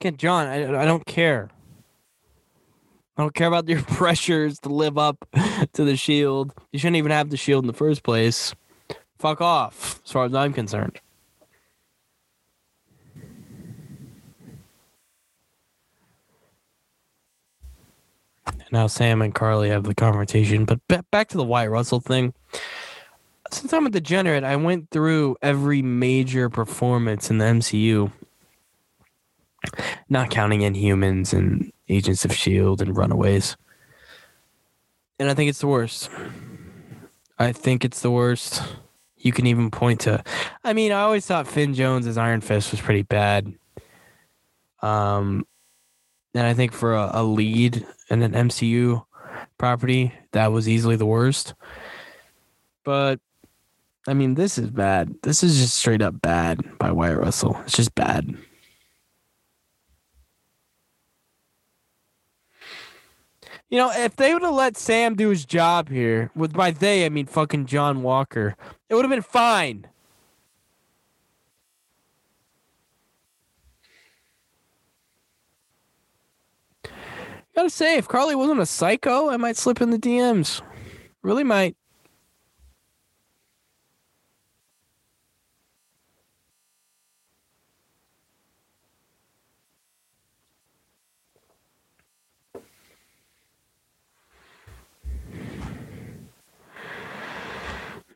[0.00, 1.50] John, I, I don't care.
[3.16, 5.28] I don't care about your pressures to live up
[5.74, 6.54] to the shield.
[6.72, 8.54] You shouldn't even have the shield in the first place.
[9.18, 11.00] Fuck off, as far as I'm concerned.
[18.72, 22.32] Now Sam and Karli have the confrontation, but ba- back to the Wyatt Russell thing.
[23.52, 28.12] Since I'm a degenerate, I went through every major performance in the MCU,
[30.08, 33.56] not counting Inhumans and Agents of Shield and Runaways.
[35.18, 36.10] And I think it's the worst.
[37.38, 38.62] I think it's the worst.
[39.16, 40.22] You can even point to.
[40.64, 43.52] I mean, I always thought Finn Jones as Iron Fist was pretty bad.
[44.82, 45.46] Um,
[46.34, 49.04] and I think for a, a lead in an MCU
[49.58, 51.54] property, that was easily the worst.
[52.84, 53.20] But
[54.06, 55.14] I mean, this is bad.
[55.22, 57.60] This is just straight up bad by Wyatt Russell.
[57.64, 58.34] It's just bad.
[63.70, 67.06] You know, if they would have let Sam do his job here, with by they
[67.06, 68.56] I mean fucking John Walker,
[68.88, 69.86] it would have been fine.
[77.54, 80.62] Gotta say, if Karli wasn't a psycho, I might slip in the DMs.
[81.22, 81.76] Really might.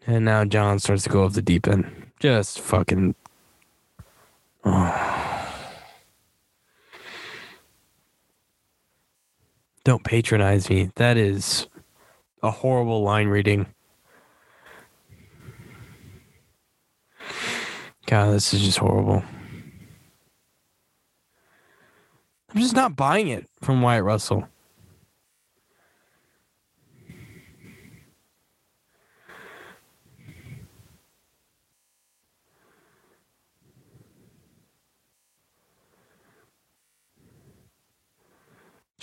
[0.06, 2.10] And now John starts to go off the deep end.
[2.20, 3.14] Just fucking.
[4.64, 5.14] Oh.
[9.84, 10.90] Don't patronize me.
[10.96, 11.68] That is
[12.42, 13.66] a horrible line reading.
[18.06, 19.22] God, this is just horrible.
[22.54, 24.48] I'm just not buying it from Wyatt Russell.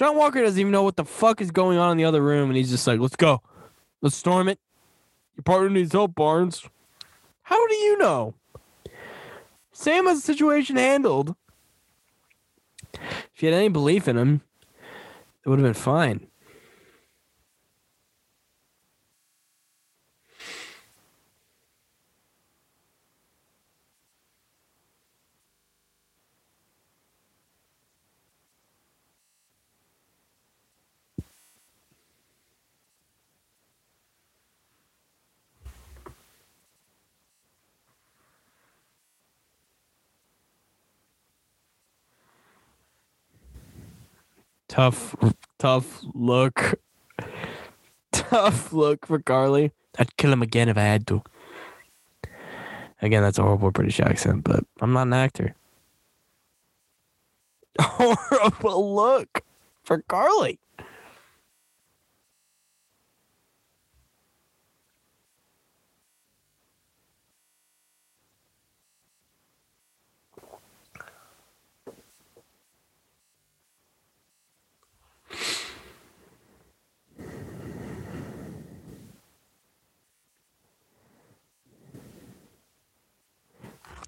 [0.01, 2.49] John Walker doesn't even know what the fuck is going on in the other room,
[2.49, 3.43] and he's just like, "Let's go,
[4.01, 4.59] let's storm it."
[5.37, 6.67] Your partner needs help, Barnes.
[7.43, 8.33] How do you know?
[9.71, 11.35] Sam has the situation handled.
[12.95, 14.41] If you had any belief in him,
[15.45, 16.30] it would have been fine.
[44.71, 45.17] Tough,
[45.59, 46.79] tough look.
[48.13, 49.73] Tough look for Karli.
[49.99, 51.21] I'd kill him again if I had to.
[53.01, 55.55] Again, that's a horrible British accent, but I'm not an actor.
[57.81, 59.43] Horrible look
[59.83, 60.57] for Karli.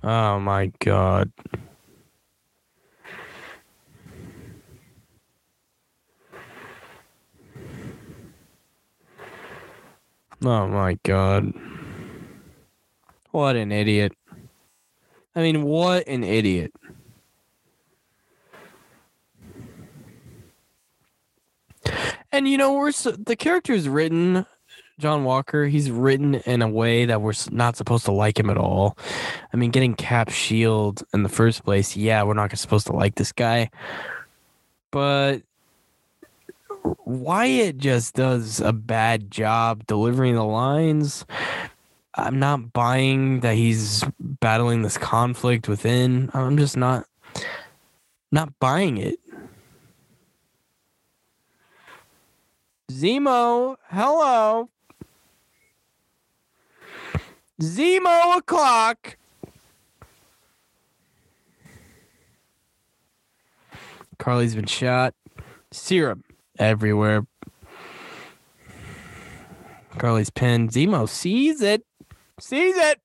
[0.03, 1.31] Oh my god.
[10.43, 11.53] Oh my god.
[13.31, 14.11] What an idiot.
[15.35, 16.73] I mean, what an idiot.
[22.33, 24.45] And you know, we're so, the character is written
[24.99, 28.57] John Walker, he's written in a way that we're not supposed to like him at
[28.57, 28.97] all.
[29.51, 33.15] I mean, getting Cap Shield in the first place, yeah, we're not supposed to like
[33.15, 33.71] this guy.
[34.91, 35.41] But
[37.05, 41.25] Wyatt just does a bad job delivering the lines.
[42.15, 46.29] I'm not buying that he's battling this conflict within.
[46.33, 47.05] I'm just not
[48.31, 49.17] not buying it.
[52.91, 54.69] Zemo, hello.
[57.63, 59.17] Zemo o'clock.
[64.19, 65.13] Karli's been shot.
[65.71, 66.25] Serum
[66.59, 67.25] everywhere.
[69.97, 70.71] Karli's pinned.
[70.71, 71.85] Zemo sees it.
[72.39, 72.99] Sees it.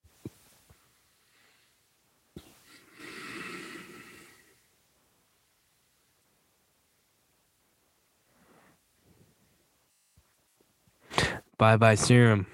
[11.56, 12.46] Bye bye, serum.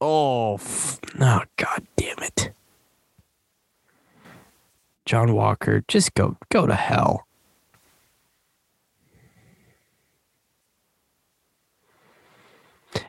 [0.00, 2.52] Oh, f- oh, god damn it.
[5.06, 7.26] John Walker, just go go to hell.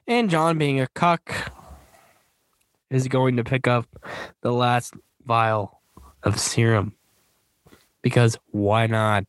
[0.07, 1.51] And John being a cuck
[2.89, 3.87] is going to pick up
[4.41, 4.93] the last
[5.25, 5.81] vial
[6.23, 6.93] of serum.
[8.01, 9.25] Because why not?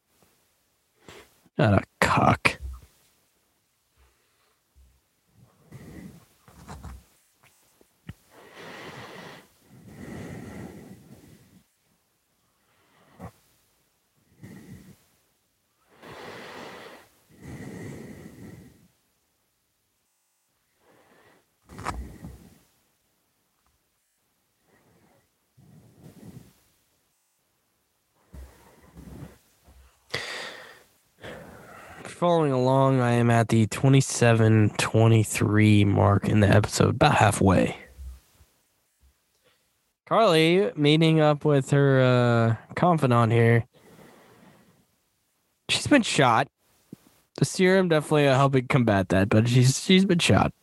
[1.57, 2.56] Not a cuck.
[32.17, 37.77] Following along, I am at the 27 23 mark in the episode, about halfway.
[40.09, 43.67] Karli meeting up with her uh, confidant here.
[45.69, 46.49] She's been shot.
[47.37, 50.55] The serum definitely helping combat that, but she's she's been shot.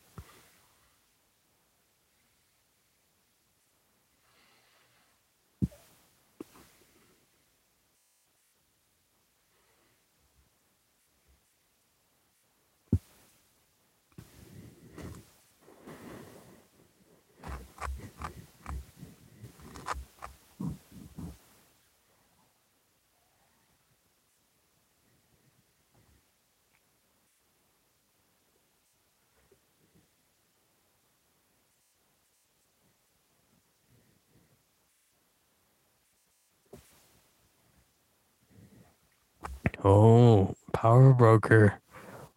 [40.26, 41.82] Oh, Power Broker.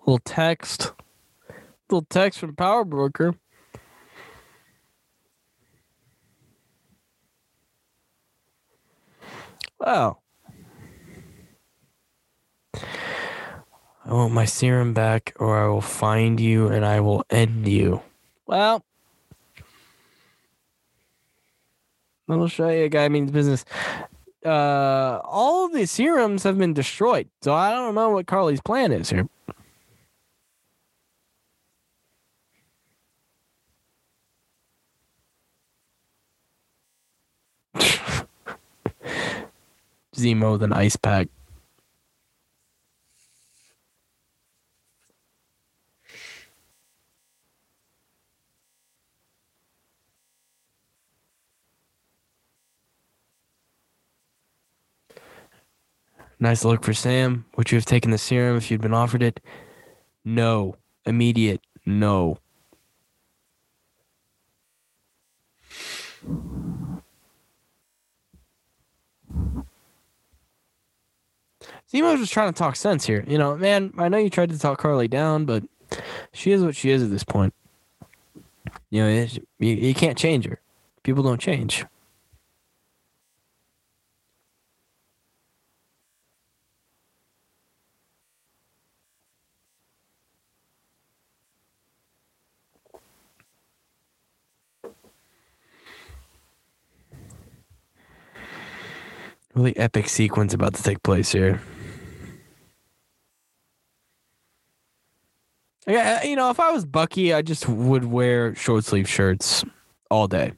[0.01, 0.93] Little text.
[1.89, 3.37] Little text from Power Broker.
[9.78, 10.18] Wow.
[12.74, 18.03] I want my serum back, or I will find you and I will end you.
[18.49, 18.84] Well,
[22.74, 23.64] you a guy means business
[24.47, 27.29] uh, all of the serums have been destroyed.
[27.43, 29.29] So I don't know what Karli's plan is here.
[40.15, 41.29] Zemo than ice pack.
[56.39, 57.47] Nice look for Sam.
[57.57, 59.41] Would you have taken the serum if you'd been offered it?
[60.24, 60.76] No.
[61.07, 61.61] Immediate.
[61.87, 62.39] No.
[71.91, 73.24] Zemo's just trying to talk sense here.
[73.26, 75.62] You know, man, I know you tried to talk Karli down, but
[76.32, 77.55] she is what she is at this point.
[78.91, 79.26] You know,
[79.59, 80.61] you, you can't change her.
[81.03, 81.84] People don't change.
[99.57, 101.61] Really epic sequence about to take place here.
[105.89, 109.65] Yeah, uh, you know, if I was Bucky, I just would wear short sleeve shirts
[110.11, 110.53] all day.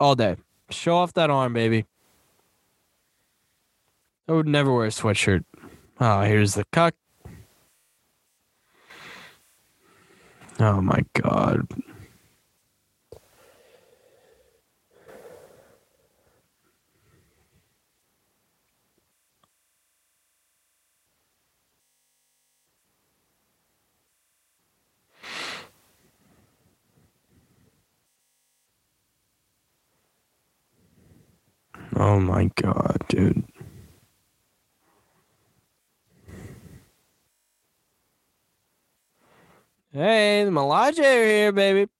[0.00, 0.36] All day.
[0.70, 1.84] Show off that arm, baby.
[4.28, 5.44] I would never wear a sweatshirt.
[6.00, 6.94] Oh, here's the cuck.
[10.60, 11.66] Oh my god.
[31.94, 33.44] Oh my god, dude.
[39.92, 40.50] Hey, the
[40.98, 41.90] are here, baby.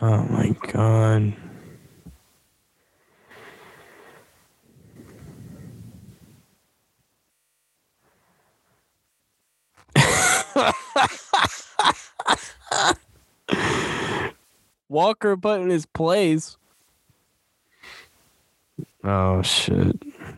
[0.00, 1.34] Oh my god.
[14.88, 16.56] Walker put in his place.
[19.02, 19.96] Oh shit.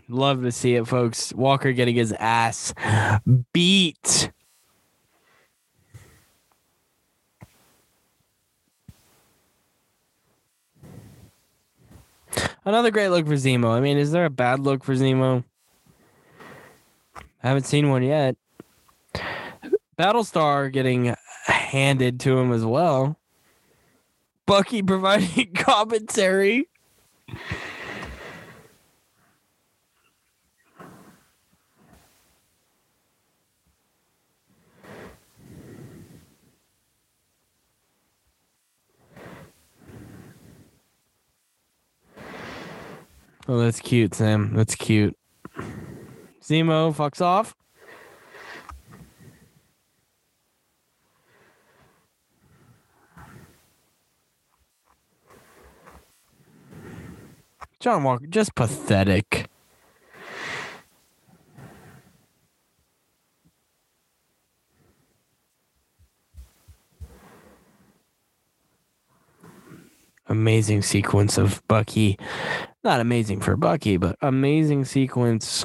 [0.08, 1.32] Love to see it, folks.
[1.32, 2.74] Walker getting his ass
[3.52, 4.30] beat.
[12.64, 13.70] Another great look for Zemo.
[13.70, 15.44] I mean, is there a bad look for Zemo?
[17.42, 18.36] I haven't seen one yet.
[19.98, 21.14] Battlestar getting
[21.46, 23.16] handed to him as well.
[24.46, 26.68] Bucky providing commentary.
[43.50, 44.52] Oh, that's cute, Sam.
[44.52, 45.16] That's cute.
[46.42, 47.54] Zemo fucks off.
[57.80, 59.48] John Walker, just pathetic.
[70.26, 72.18] Amazing sequence of Bucky.
[72.88, 75.62] Not amazing for Bucky, but amazing sequence.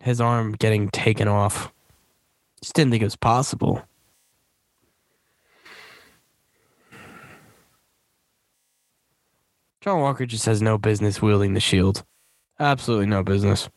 [0.00, 1.72] His arm getting taken off.
[2.60, 3.80] Just didn't think it was possible.
[9.82, 12.02] John Walker just has no business wielding the shield.
[12.58, 13.68] Absolutely no business.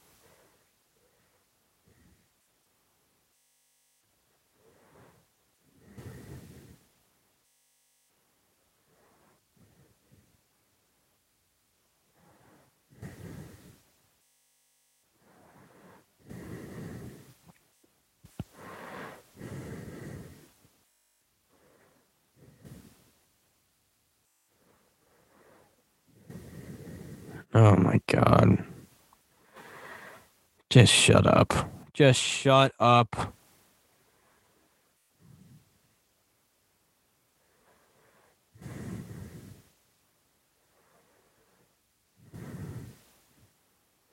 [27.58, 28.64] Oh my god.
[30.70, 31.72] Just shut up.
[31.92, 33.34] Just shut up.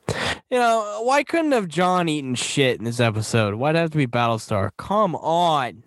[0.09, 3.57] You know, why couldn't have John eaten shit in this episode?
[3.57, 4.71] Why'd it have to be Battlestar?
[4.79, 5.83] Come on.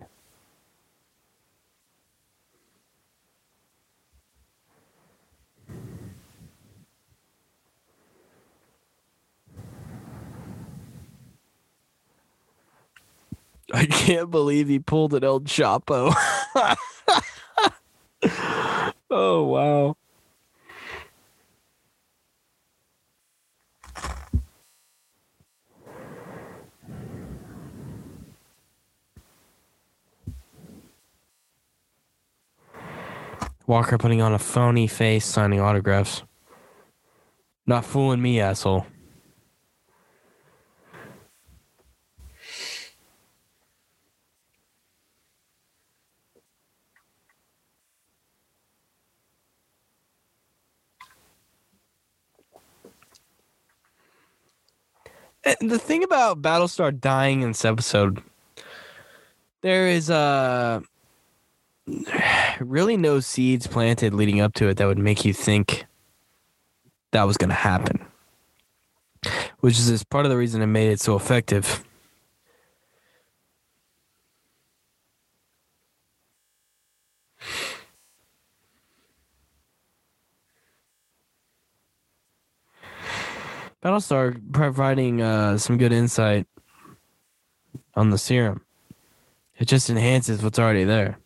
[13.72, 16.14] I can't believe he pulled an El Chapo.
[19.10, 19.96] oh wow.
[33.66, 36.22] Walker putting on a phony face signing autographs.
[37.66, 38.86] Not fooling me, asshole.
[55.60, 58.22] The thing about Battlestar dying in this episode,
[59.62, 60.80] there is uh
[62.60, 65.86] really no seeds planted leading up to it that would make you think
[67.12, 68.04] that was going to happen.
[69.60, 71.84] Which is part of the reason it made it so effective.
[83.82, 86.46] Battlestar providing uh, some good insight
[87.94, 88.62] on the serum.
[89.58, 91.18] It just enhances what's already there.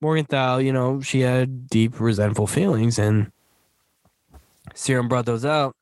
[0.00, 3.32] Morgenthau, you know, she had deep resentful feelings, and
[4.74, 5.74] Serum brought those out.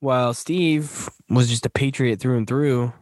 [0.00, 2.92] While Steve was just a patriot through and through,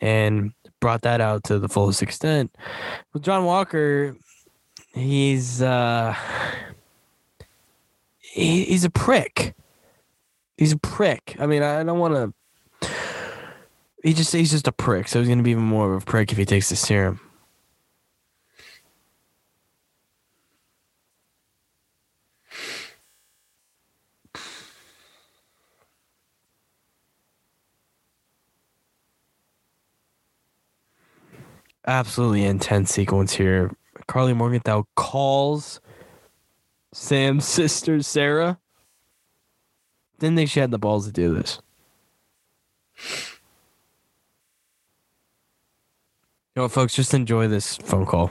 [0.00, 2.54] and brought that out to the fullest extent.
[3.12, 4.16] With John Walker,
[4.92, 6.14] he's uh,
[8.20, 9.54] he, he's a prick.
[10.56, 11.36] He's a prick.
[11.38, 12.90] I mean, I don't want to.
[14.02, 15.08] He just he's just a prick.
[15.08, 17.20] So he's gonna be even more of a prick if he takes the serum.
[31.86, 33.70] Absolutely intense sequence here.
[34.08, 35.80] Karli Morgenthau calls
[36.92, 38.58] Sam's sister Sarah.
[40.18, 41.60] Didn't think she had the balls to do this.
[46.54, 46.94] You know folks?
[46.94, 48.30] Just enjoy this phone call.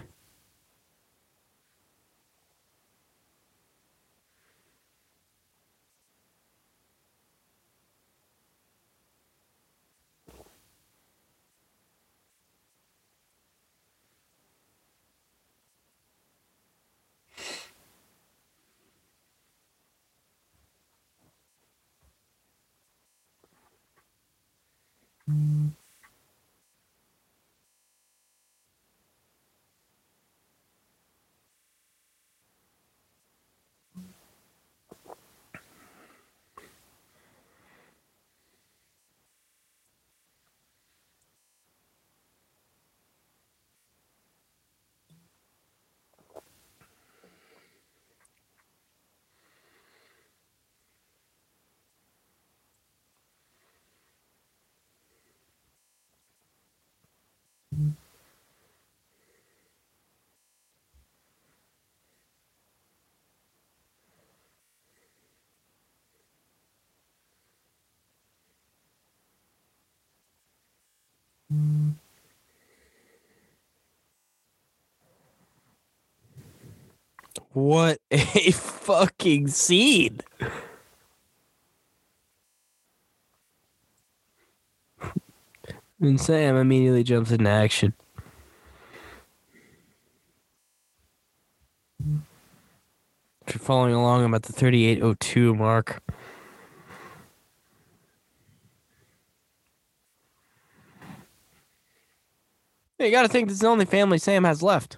[77.54, 78.18] What a
[78.52, 80.22] fucking scene.
[86.02, 87.94] And Sam immediately jumps into action.
[93.48, 96.02] If you're following along, I'm at the 3802 mark.
[103.00, 104.98] You got to think this is the only family Sam has left.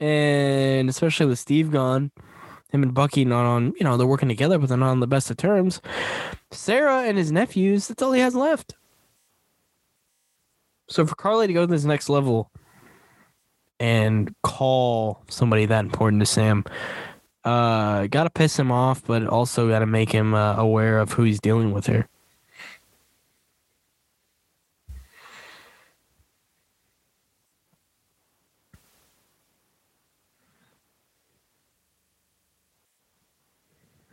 [0.00, 2.10] And especially with Steve gone,
[2.70, 5.06] him and Bucky not on, you know, they're working together, but they're not on the
[5.06, 5.80] best of terms.
[6.50, 8.77] Sarah and his nephews, that's all he has left.
[10.90, 12.50] So for Karli to go to this next level
[13.78, 16.64] and call somebody that important to Sam,
[17.44, 21.40] uh, gotta piss him off, but also gotta make him uh, aware of who he's
[21.40, 22.08] dealing with here.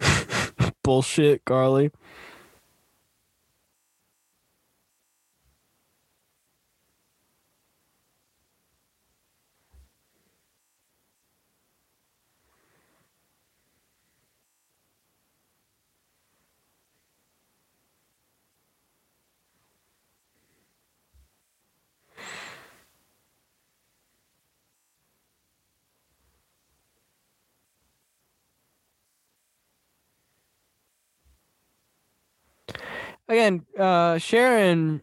[0.83, 1.91] Bullshit, Karli.
[33.27, 35.01] Again, uh, Sharon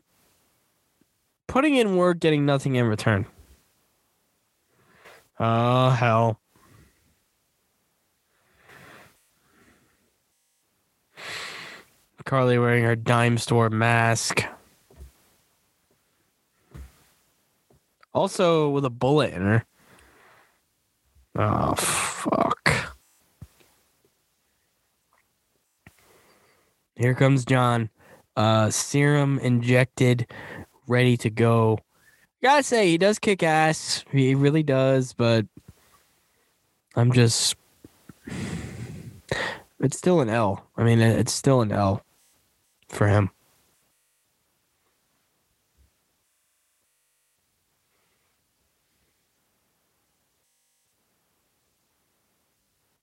[1.49, 3.27] putting in work, getting nothing in return.
[5.41, 6.41] Oh, hell.
[12.25, 14.45] Karli wearing her dime store mask.
[18.14, 19.64] Also with a bullet in her.
[21.35, 22.97] Oh, fuck.
[26.95, 27.91] Here comes John
[28.37, 30.26] uh, serum injected,
[30.87, 31.78] ready to go.
[32.43, 34.05] Gotta say, he does kick ass.
[34.11, 35.47] He really does, but
[36.97, 37.57] I'm just.
[39.80, 40.66] It's still an L.
[40.76, 42.05] I mean, it's still an L
[42.89, 43.30] for him.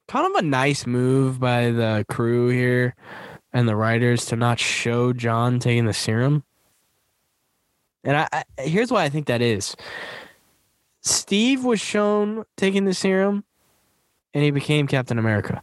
[0.08, 2.96] Kind of a nice move by the crew here
[3.54, 6.44] and the writers to not show John taking the serum.
[8.04, 9.76] And I, I, here's why I think that is.
[11.02, 13.44] Steve was shown taking the serum
[14.34, 15.62] and he became Captain America.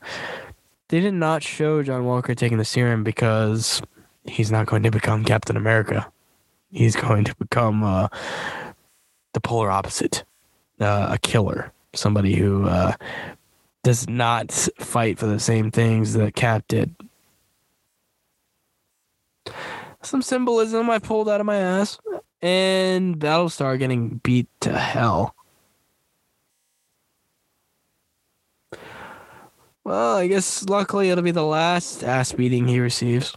[0.89, 3.83] They did not show John Walker taking the serum because
[4.25, 6.11] he's not going to become Captain America.
[6.71, 8.09] He's going to become uh,
[9.33, 10.25] the polar opposite,
[10.81, 12.93] uh, a killer, somebody who uh,
[13.83, 16.95] does not fight for the same things that Cap did
[20.03, 21.99] some symbolism I pulled out of my ass,
[22.43, 25.35] and Battlestar getting beat to hell.
[29.85, 33.37] Well, I guess luckily it'll be the last ass beating he receives.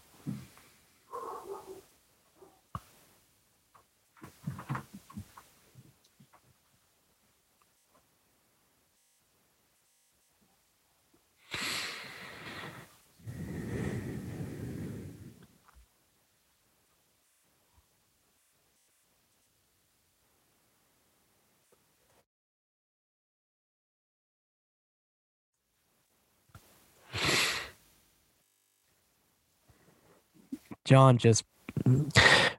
[30.89, 31.45] John just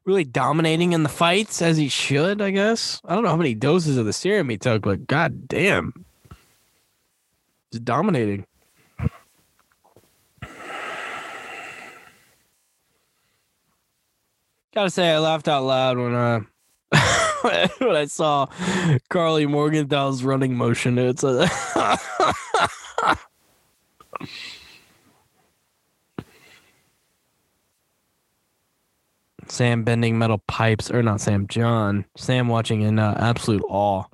[0.04, 3.00] really dominating in the fights as he should, I guess.
[3.04, 6.06] I don't know how many doses of the serum he took, but god damn.
[7.72, 8.46] Just dominating.
[14.72, 16.40] Gotta say, I laughed out loud when uh
[17.78, 18.46] when I saw
[19.08, 20.98] Karli Morgenthau's running motion.
[20.98, 21.50] It's a
[29.50, 32.04] Sam bending metal pipes, or not Sam, John.
[32.16, 34.04] Sam watching in uh, absolute awe.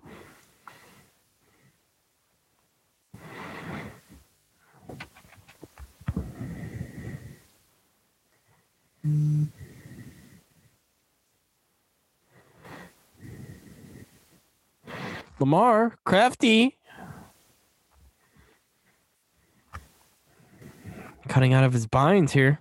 [15.38, 16.78] Lamar, crafty.
[21.28, 22.60] Cutting out of his binds here.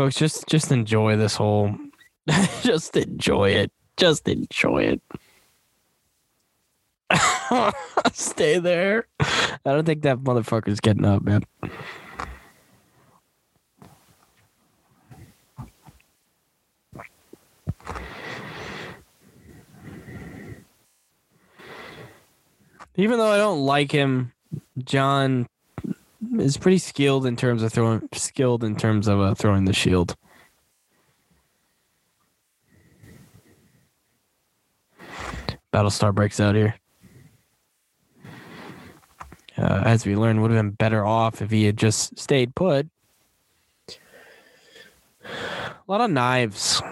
[0.00, 1.76] Folks just just enjoy this whole
[2.62, 3.70] just enjoy it.
[3.98, 5.02] Just enjoy it.
[8.14, 9.06] Stay there.
[9.20, 11.44] I don't think that motherfucker's getting up man.
[22.96, 24.32] Even though i don't like him
[24.82, 25.46] john
[26.40, 30.16] is pretty skilled in terms of throwing skilled in terms of uh, throwing the shield.
[35.72, 36.74] Battlestar breaks out here.
[39.56, 42.88] Uh, as we learned, would have been better off if he had just stayed put.
[45.24, 45.28] A
[45.86, 46.82] lot of knives.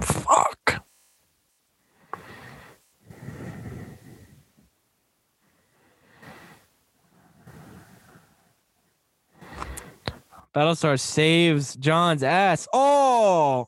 [0.00, 0.84] Fuck.
[10.54, 12.68] Battlestar saves John's ass.
[12.72, 13.66] Oh!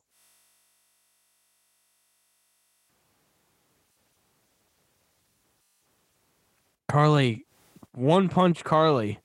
[6.88, 7.44] Karli.
[7.92, 9.18] One punch Karli.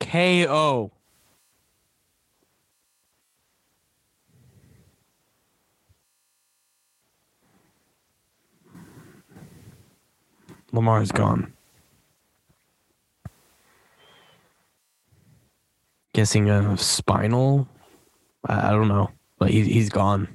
[0.00, 0.90] KO.
[10.72, 11.52] Lamar's gone.
[16.12, 17.68] Guessing a spinal.
[18.46, 20.28] I, I don't know, but he, he's gone.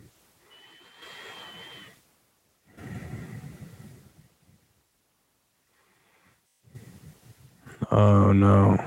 [7.91, 8.77] Oh no.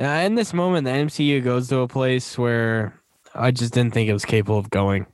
[0.00, 3.00] Uh, in this moment, the MCU goes to a place where
[3.34, 5.06] I just didn't think it was capable of going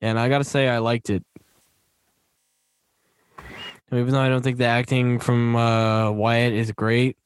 [0.00, 1.24] and I gotta say I liked it.
[3.90, 7.16] Even though I don't think the acting from uh, Wyatt is great,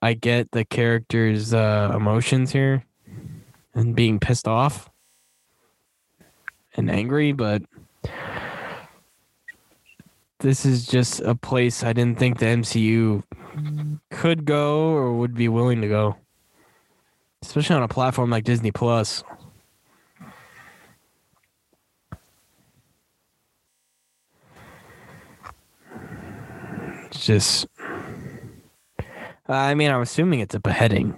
[0.00, 2.84] I get the character's uh, emotions here
[3.74, 4.88] and being pissed off
[6.74, 7.62] and angry, but
[10.40, 13.22] this is just a place I didn't think the MCU
[14.10, 16.16] could go or would be willing to go,
[17.42, 19.22] especially on a platform like Disney Plus.
[27.24, 27.66] Just.
[29.48, 31.14] I mean, I'm assuming it's a beheading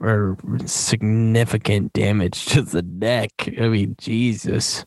[0.00, 0.36] or
[0.66, 3.48] significant damage to the neck.
[3.60, 4.84] I mean, Jesus.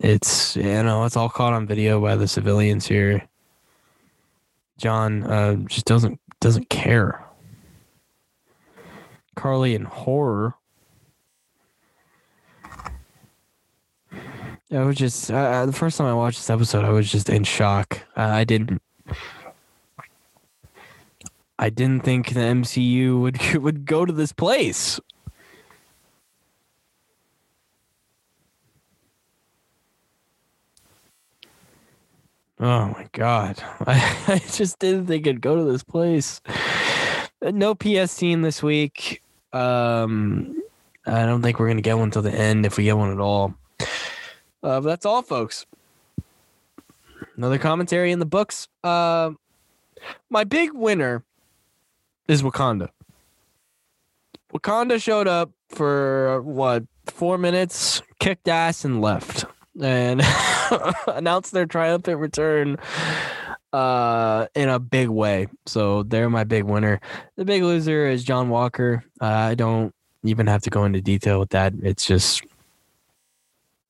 [0.00, 3.26] It's you know it's all caught on video by the civilians here.
[4.76, 7.24] John uh, just doesn't doesn't care.
[9.34, 10.54] Karli in horror
[14.72, 17.28] I was just uh, uh, the first time I watched this episode, I was just
[17.28, 18.00] in shock.
[18.16, 18.80] Uh, I didn't.
[21.58, 24.98] I didn't think the MCU would would go to this place.
[32.58, 33.62] Oh my god.
[33.86, 36.40] I, I just didn't think it'd go to this place.
[37.42, 39.22] No PS team this week.
[39.52, 40.62] Um
[41.06, 43.20] I don't think we're gonna get one till the end if we get one at
[43.20, 43.54] all.
[44.64, 45.66] Uh, but that's all, folks.
[47.36, 48.66] Another commentary in the books.
[48.82, 49.32] Uh,
[50.30, 51.22] my big winner
[52.28, 52.88] is Wakanda.
[54.52, 59.44] Wakanda showed up for what four minutes, kicked ass, and left,
[59.80, 60.22] and
[61.08, 62.78] announced their triumphant return
[63.74, 65.48] uh, in a big way.
[65.66, 67.00] So they're my big winner.
[67.36, 69.04] The big loser is John Walker.
[69.20, 69.92] Uh, I don't
[70.22, 71.74] even have to go into detail with that.
[71.82, 72.42] It's just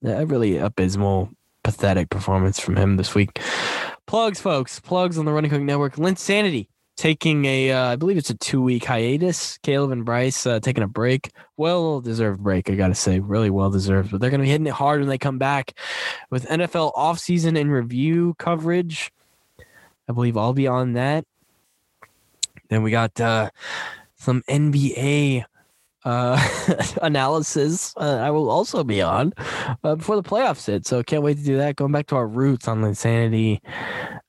[0.05, 1.31] a really abysmal,
[1.63, 3.41] pathetic performance from him this week.
[4.07, 4.81] Plugs, folks.
[4.81, 5.97] Plugs on the Running Hook Network.
[5.97, 9.59] Linsanity taking a, uh, I believe it's a two week hiatus.
[9.59, 11.31] Caleb and Bryce uh, taking a break.
[11.57, 13.21] Well deserved break, I got to say.
[13.21, 14.11] Really well deserved.
[14.11, 15.77] But they're going to be hitting it hard when they come back
[16.31, 19.11] with NFL offseason and review coverage.
[20.09, 21.25] I believe I'll be on that.
[22.69, 23.51] Then we got uh,
[24.17, 25.45] some NBA
[26.05, 26.41] uh,
[27.03, 29.33] analysis uh, I will also be on
[29.83, 30.87] uh, before the playoffs hit.
[30.87, 31.77] So can't wait to do that.
[31.77, 33.61] Going back to our roots on Insanity.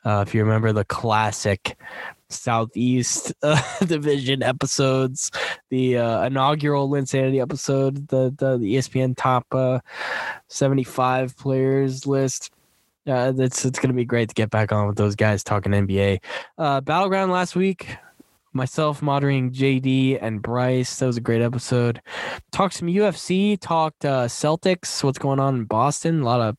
[0.05, 1.77] Uh, if you remember the classic
[2.29, 5.31] Southeast uh, Division episodes,
[5.69, 9.79] the uh, inaugural Insanity episode, the, the, the ESPN top uh,
[10.47, 12.51] 75 players list.
[13.07, 16.23] Uh, it's it's gonna be great to get back on with those guys talking NBA.
[16.57, 17.95] Uh, Battleground last week,
[18.55, 20.97] myself moderating JD and Bryce.
[20.99, 22.01] That was a great episode.
[22.51, 23.59] Talked some UFC.
[23.59, 25.03] Talked uh, Celtics.
[25.03, 26.21] What's going on in Boston?
[26.21, 26.57] A lot of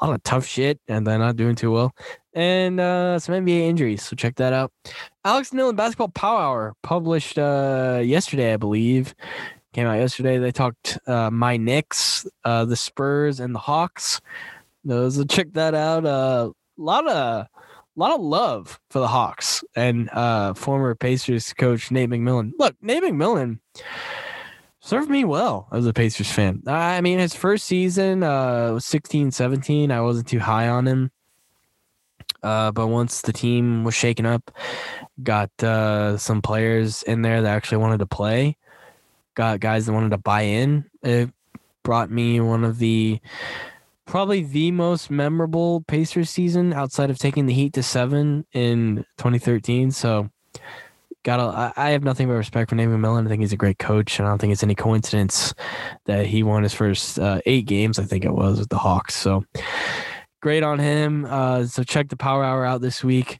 [0.00, 1.94] a lot of tough shit, and they're not doing too well.
[2.34, 4.02] And uh, some NBA injuries.
[4.02, 4.72] So check that out.
[5.24, 9.14] Alex Nillen Basketball Power Hour published uh, yesterday, I believe.
[9.74, 10.38] Came out yesterday.
[10.38, 14.20] They talked uh, my Knicks, uh, the Spurs, and the Hawks.
[14.86, 16.04] So check that out.
[16.04, 17.46] Uh, a lot of
[17.96, 22.52] a lot of love for the Hawks and uh, former Pacers coach Nate McMillan.
[22.58, 23.58] Look, Nate McMillan
[24.80, 26.62] served me well as a Pacers fan.
[26.66, 29.90] I mean, his first season uh, was 16 17.
[29.90, 31.10] I wasn't too high on him.
[32.42, 34.50] Uh, but once the team was shaken up,
[35.22, 38.56] got uh, some players in there that actually wanted to play,
[39.34, 40.84] got guys that wanted to buy in.
[41.02, 41.30] It
[41.84, 43.20] brought me one of the
[44.12, 49.90] probably the most memorable Pacers season outside of taking the Heat to seven in 2013.
[49.90, 50.28] So,
[51.22, 53.24] got a, I have nothing but respect for Nate McMillan.
[53.24, 55.54] I think he's a great coach, and I don't think it's any coincidence
[56.04, 57.98] that he won his first uh, eight games.
[57.98, 59.14] I think it was with the Hawks.
[59.14, 59.46] So,
[60.42, 61.24] great on him.
[61.24, 63.38] Uh, so check the Power Hour out this week.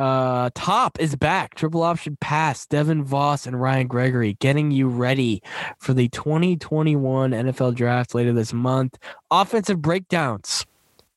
[0.00, 1.54] Uh, top is back.
[1.54, 2.64] Triple option pass.
[2.64, 5.42] Devin Voss and Ryan Gregory getting you ready
[5.78, 8.96] for the 2021 NFL draft later this month.
[9.30, 10.64] Offensive breakdowns.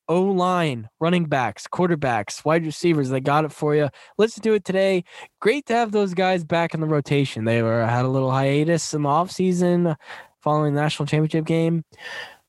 [0.10, 3.08] O line, running backs, quarterbacks, wide receivers.
[3.08, 3.88] They got it for you.
[4.18, 5.06] Let's do it today.
[5.40, 7.46] Great to have those guys back in the rotation.
[7.46, 9.96] They were had a little hiatus in the offseason
[10.42, 11.86] following the national championship game.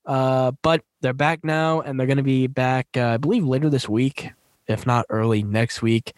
[0.05, 3.71] Uh, but they're back now and they're going to be back, uh, I believe, later
[3.71, 4.33] this week
[4.67, 6.13] if not early next week,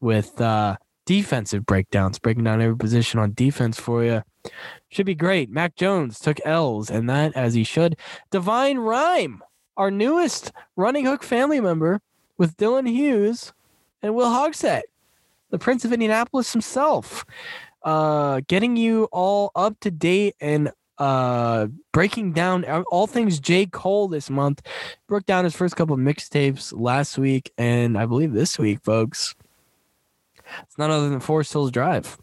[0.00, 0.76] with uh,
[1.06, 4.22] defensive breakdowns, breaking down every position on defense for you.
[4.88, 5.50] Should be great.
[5.50, 7.96] Mac Jones took L's, and that as he should.
[8.30, 9.42] Divine Rhyme,
[9.76, 12.00] our newest running hook family member,
[12.38, 13.52] with Dylan Hughes
[14.02, 14.82] and Will Hogsett,
[15.50, 17.24] the Prince of Indianapolis himself,
[17.82, 23.66] uh, getting you all up to date and uh breaking down all things J.
[23.66, 24.62] Cole this month.
[25.08, 29.34] Broke down his first couple mixtapes last week and I believe this week, folks.
[30.62, 32.18] It's none other than Forest Hills Drive.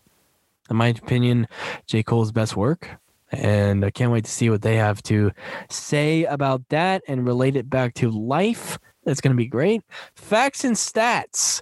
[0.69, 1.47] In my opinion,
[1.85, 2.03] J.
[2.03, 2.89] Cole's best work.
[3.31, 5.31] And I can't wait to see what they have to
[5.69, 8.79] say about that and relate it back to life.
[9.03, 9.81] That's going to be great.
[10.15, 11.61] Facts and stats.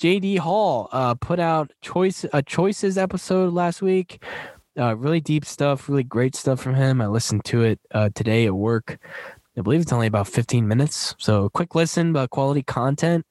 [0.00, 4.22] JD Hall uh, put out choice a choices episode last week
[4.78, 7.00] uh, really deep stuff, really great stuff from him.
[7.00, 8.98] I listened to it uh, today at work.
[9.56, 11.14] I believe it's only about 15 minutes.
[11.18, 13.26] So quick listen, but quality content.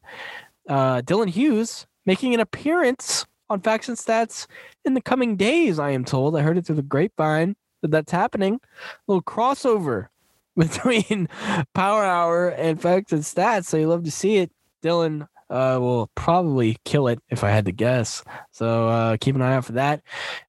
[0.67, 4.47] Uh, Dylan Hughes making an appearance on Facts and Stats
[4.83, 6.35] in the coming days, I am told.
[6.35, 8.55] I heard it through the grapevine that that's happening.
[8.55, 8.59] A
[9.07, 10.07] little crossover
[10.57, 11.29] between
[11.73, 13.65] Power Hour and Facts and Stats.
[13.65, 14.51] So you love to see it.
[14.83, 18.23] Dylan uh, will probably kill it if I had to guess.
[18.51, 20.01] So uh, keep an eye out for that.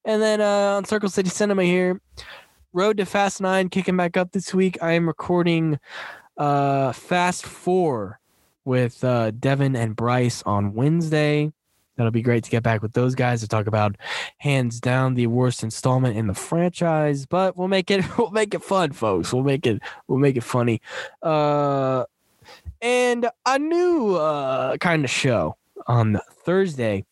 [0.04, 2.00] And then uh, on Circle City Cinema here,
[2.72, 4.78] Road to Fast Nine kicking back up this week.
[4.82, 5.78] I am recording
[6.36, 8.20] uh, Fast Four
[8.64, 11.52] with uh, Devin and Bryce on Wednesday.
[11.96, 13.96] That'll be great to get back with those guys to talk about
[14.38, 17.26] hands down the worst installment in the franchise.
[17.26, 19.32] But we'll make it we'll make it fun, folks.
[19.32, 20.80] We'll make it we'll make it funny.
[21.22, 22.04] Uh
[22.80, 25.56] And a new uh, kind of show
[25.86, 27.04] on Thursday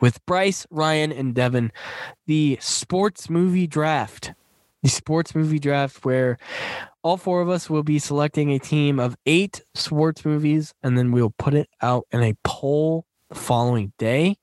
[0.00, 1.72] with Bryce, Ryan, and Devin,
[2.26, 4.32] the sports movie draft.
[4.82, 6.38] The sports movie draft where
[7.02, 11.12] all four of us will be selecting a team of eight sports movies, and then
[11.12, 14.36] we'll put it out in a poll the following day,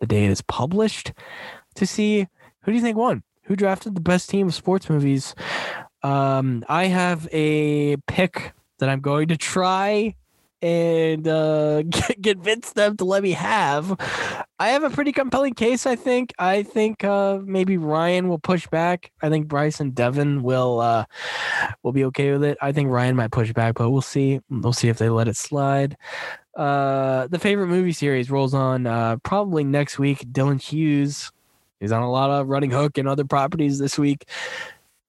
[0.00, 1.12] the day it is published,
[1.76, 2.26] to see
[2.62, 3.22] who do you think won?
[3.44, 5.34] Who drafted the best team of sports movies?
[6.02, 10.14] Um, I have a pick that I'm going to try
[10.60, 11.82] and uh,
[12.22, 13.96] convince them to let me have.
[14.58, 15.86] I have a pretty compelling case.
[15.86, 16.34] I think.
[16.38, 19.12] I think uh, maybe Ryan will push back.
[19.22, 21.04] I think Bryce and Devin will uh,
[21.82, 22.58] will be okay with it.
[22.60, 24.40] I think Ryan might push back, but we'll see.
[24.50, 25.96] We'll see if they let it slide.
[26.56, 30.26] Uh, the favorite movie series rolls on uh, probably next week.
[30.32, 31.30] Dylan Hughes
[31.80, 34.28] is on a lot of Running Hook and other properties this week.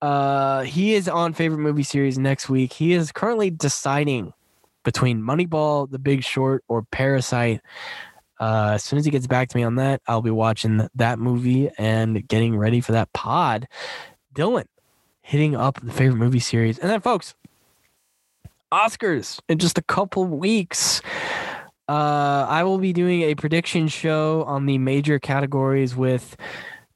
[0.01, 2.73] Uh, he is on favorite movie series next week.
[2.73, 4.33] He is currently deciding
[4.83, 7.61] between Moneyball, The Big Short, or Parasite.
[8.39, 11.19] Uh, as soon as he gets back to me on that, I'll be watching that
[11.19, 13.67] movie and getting ready for that pod.
[14.33, 14.65] Dylan
[15.21, 16.79] hitting up the favorite movie series.
[16.79, 17.35] And then, folks,
[18.71, 21.01] Oscars in just a couple weeks.
[21.89, 26.37] Uh, I will be doing a prediction show on the major categories with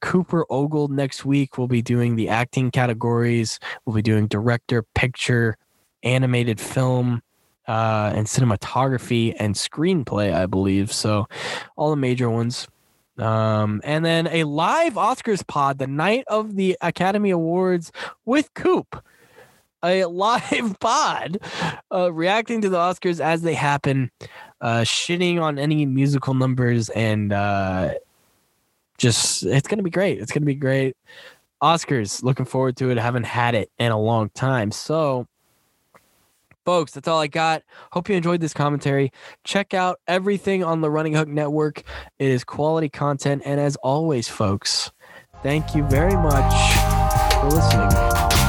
[0.04, 1.58] Cooper Ogle next week.
[1.58, 3.58] We'll be doing the acting categories.
[3.86, 5.58] We'll be doing director, picture,
[6.04, 7.22] animated film,
[7.70, 10.92] uh, and cinematography and screenplay, I believe.
[10.92, 11.28] So,
[11.78, 12.68] all the major ones.
[13.18, 17.94] Um, and then a live Oscars pod the night of the Academy Awards
[18.26, 19.02] with Coop.
[19.84, 21.40] A live pod
[21.94, 24.12] uh, reacting to the Oscars as they happen,
[24.60, 27.94] uh, shitting on any musical numbers, and uh,
[28.98, 30.20] just it's gonna be great.
[30.20, 30.96] It's gonna be great.
[31.62, 32.98] Oscars, looking forward to it.
[32.98, 34.72] Haven't had it in a long time.
[34.72, 35.28] So,
[36.66, 37.64] folks, that's all I got.
[37.94, 39.12] Hope you enjoyed this commentary.
[39.46, 41.84] Check out everything on the Running Hook Network.
[42.20, 43.44] It is quality content.
[43.46, 44.92] And as always, folks,
[45.42, 46.54] thank you very much
[47.34, 48.43] for listening.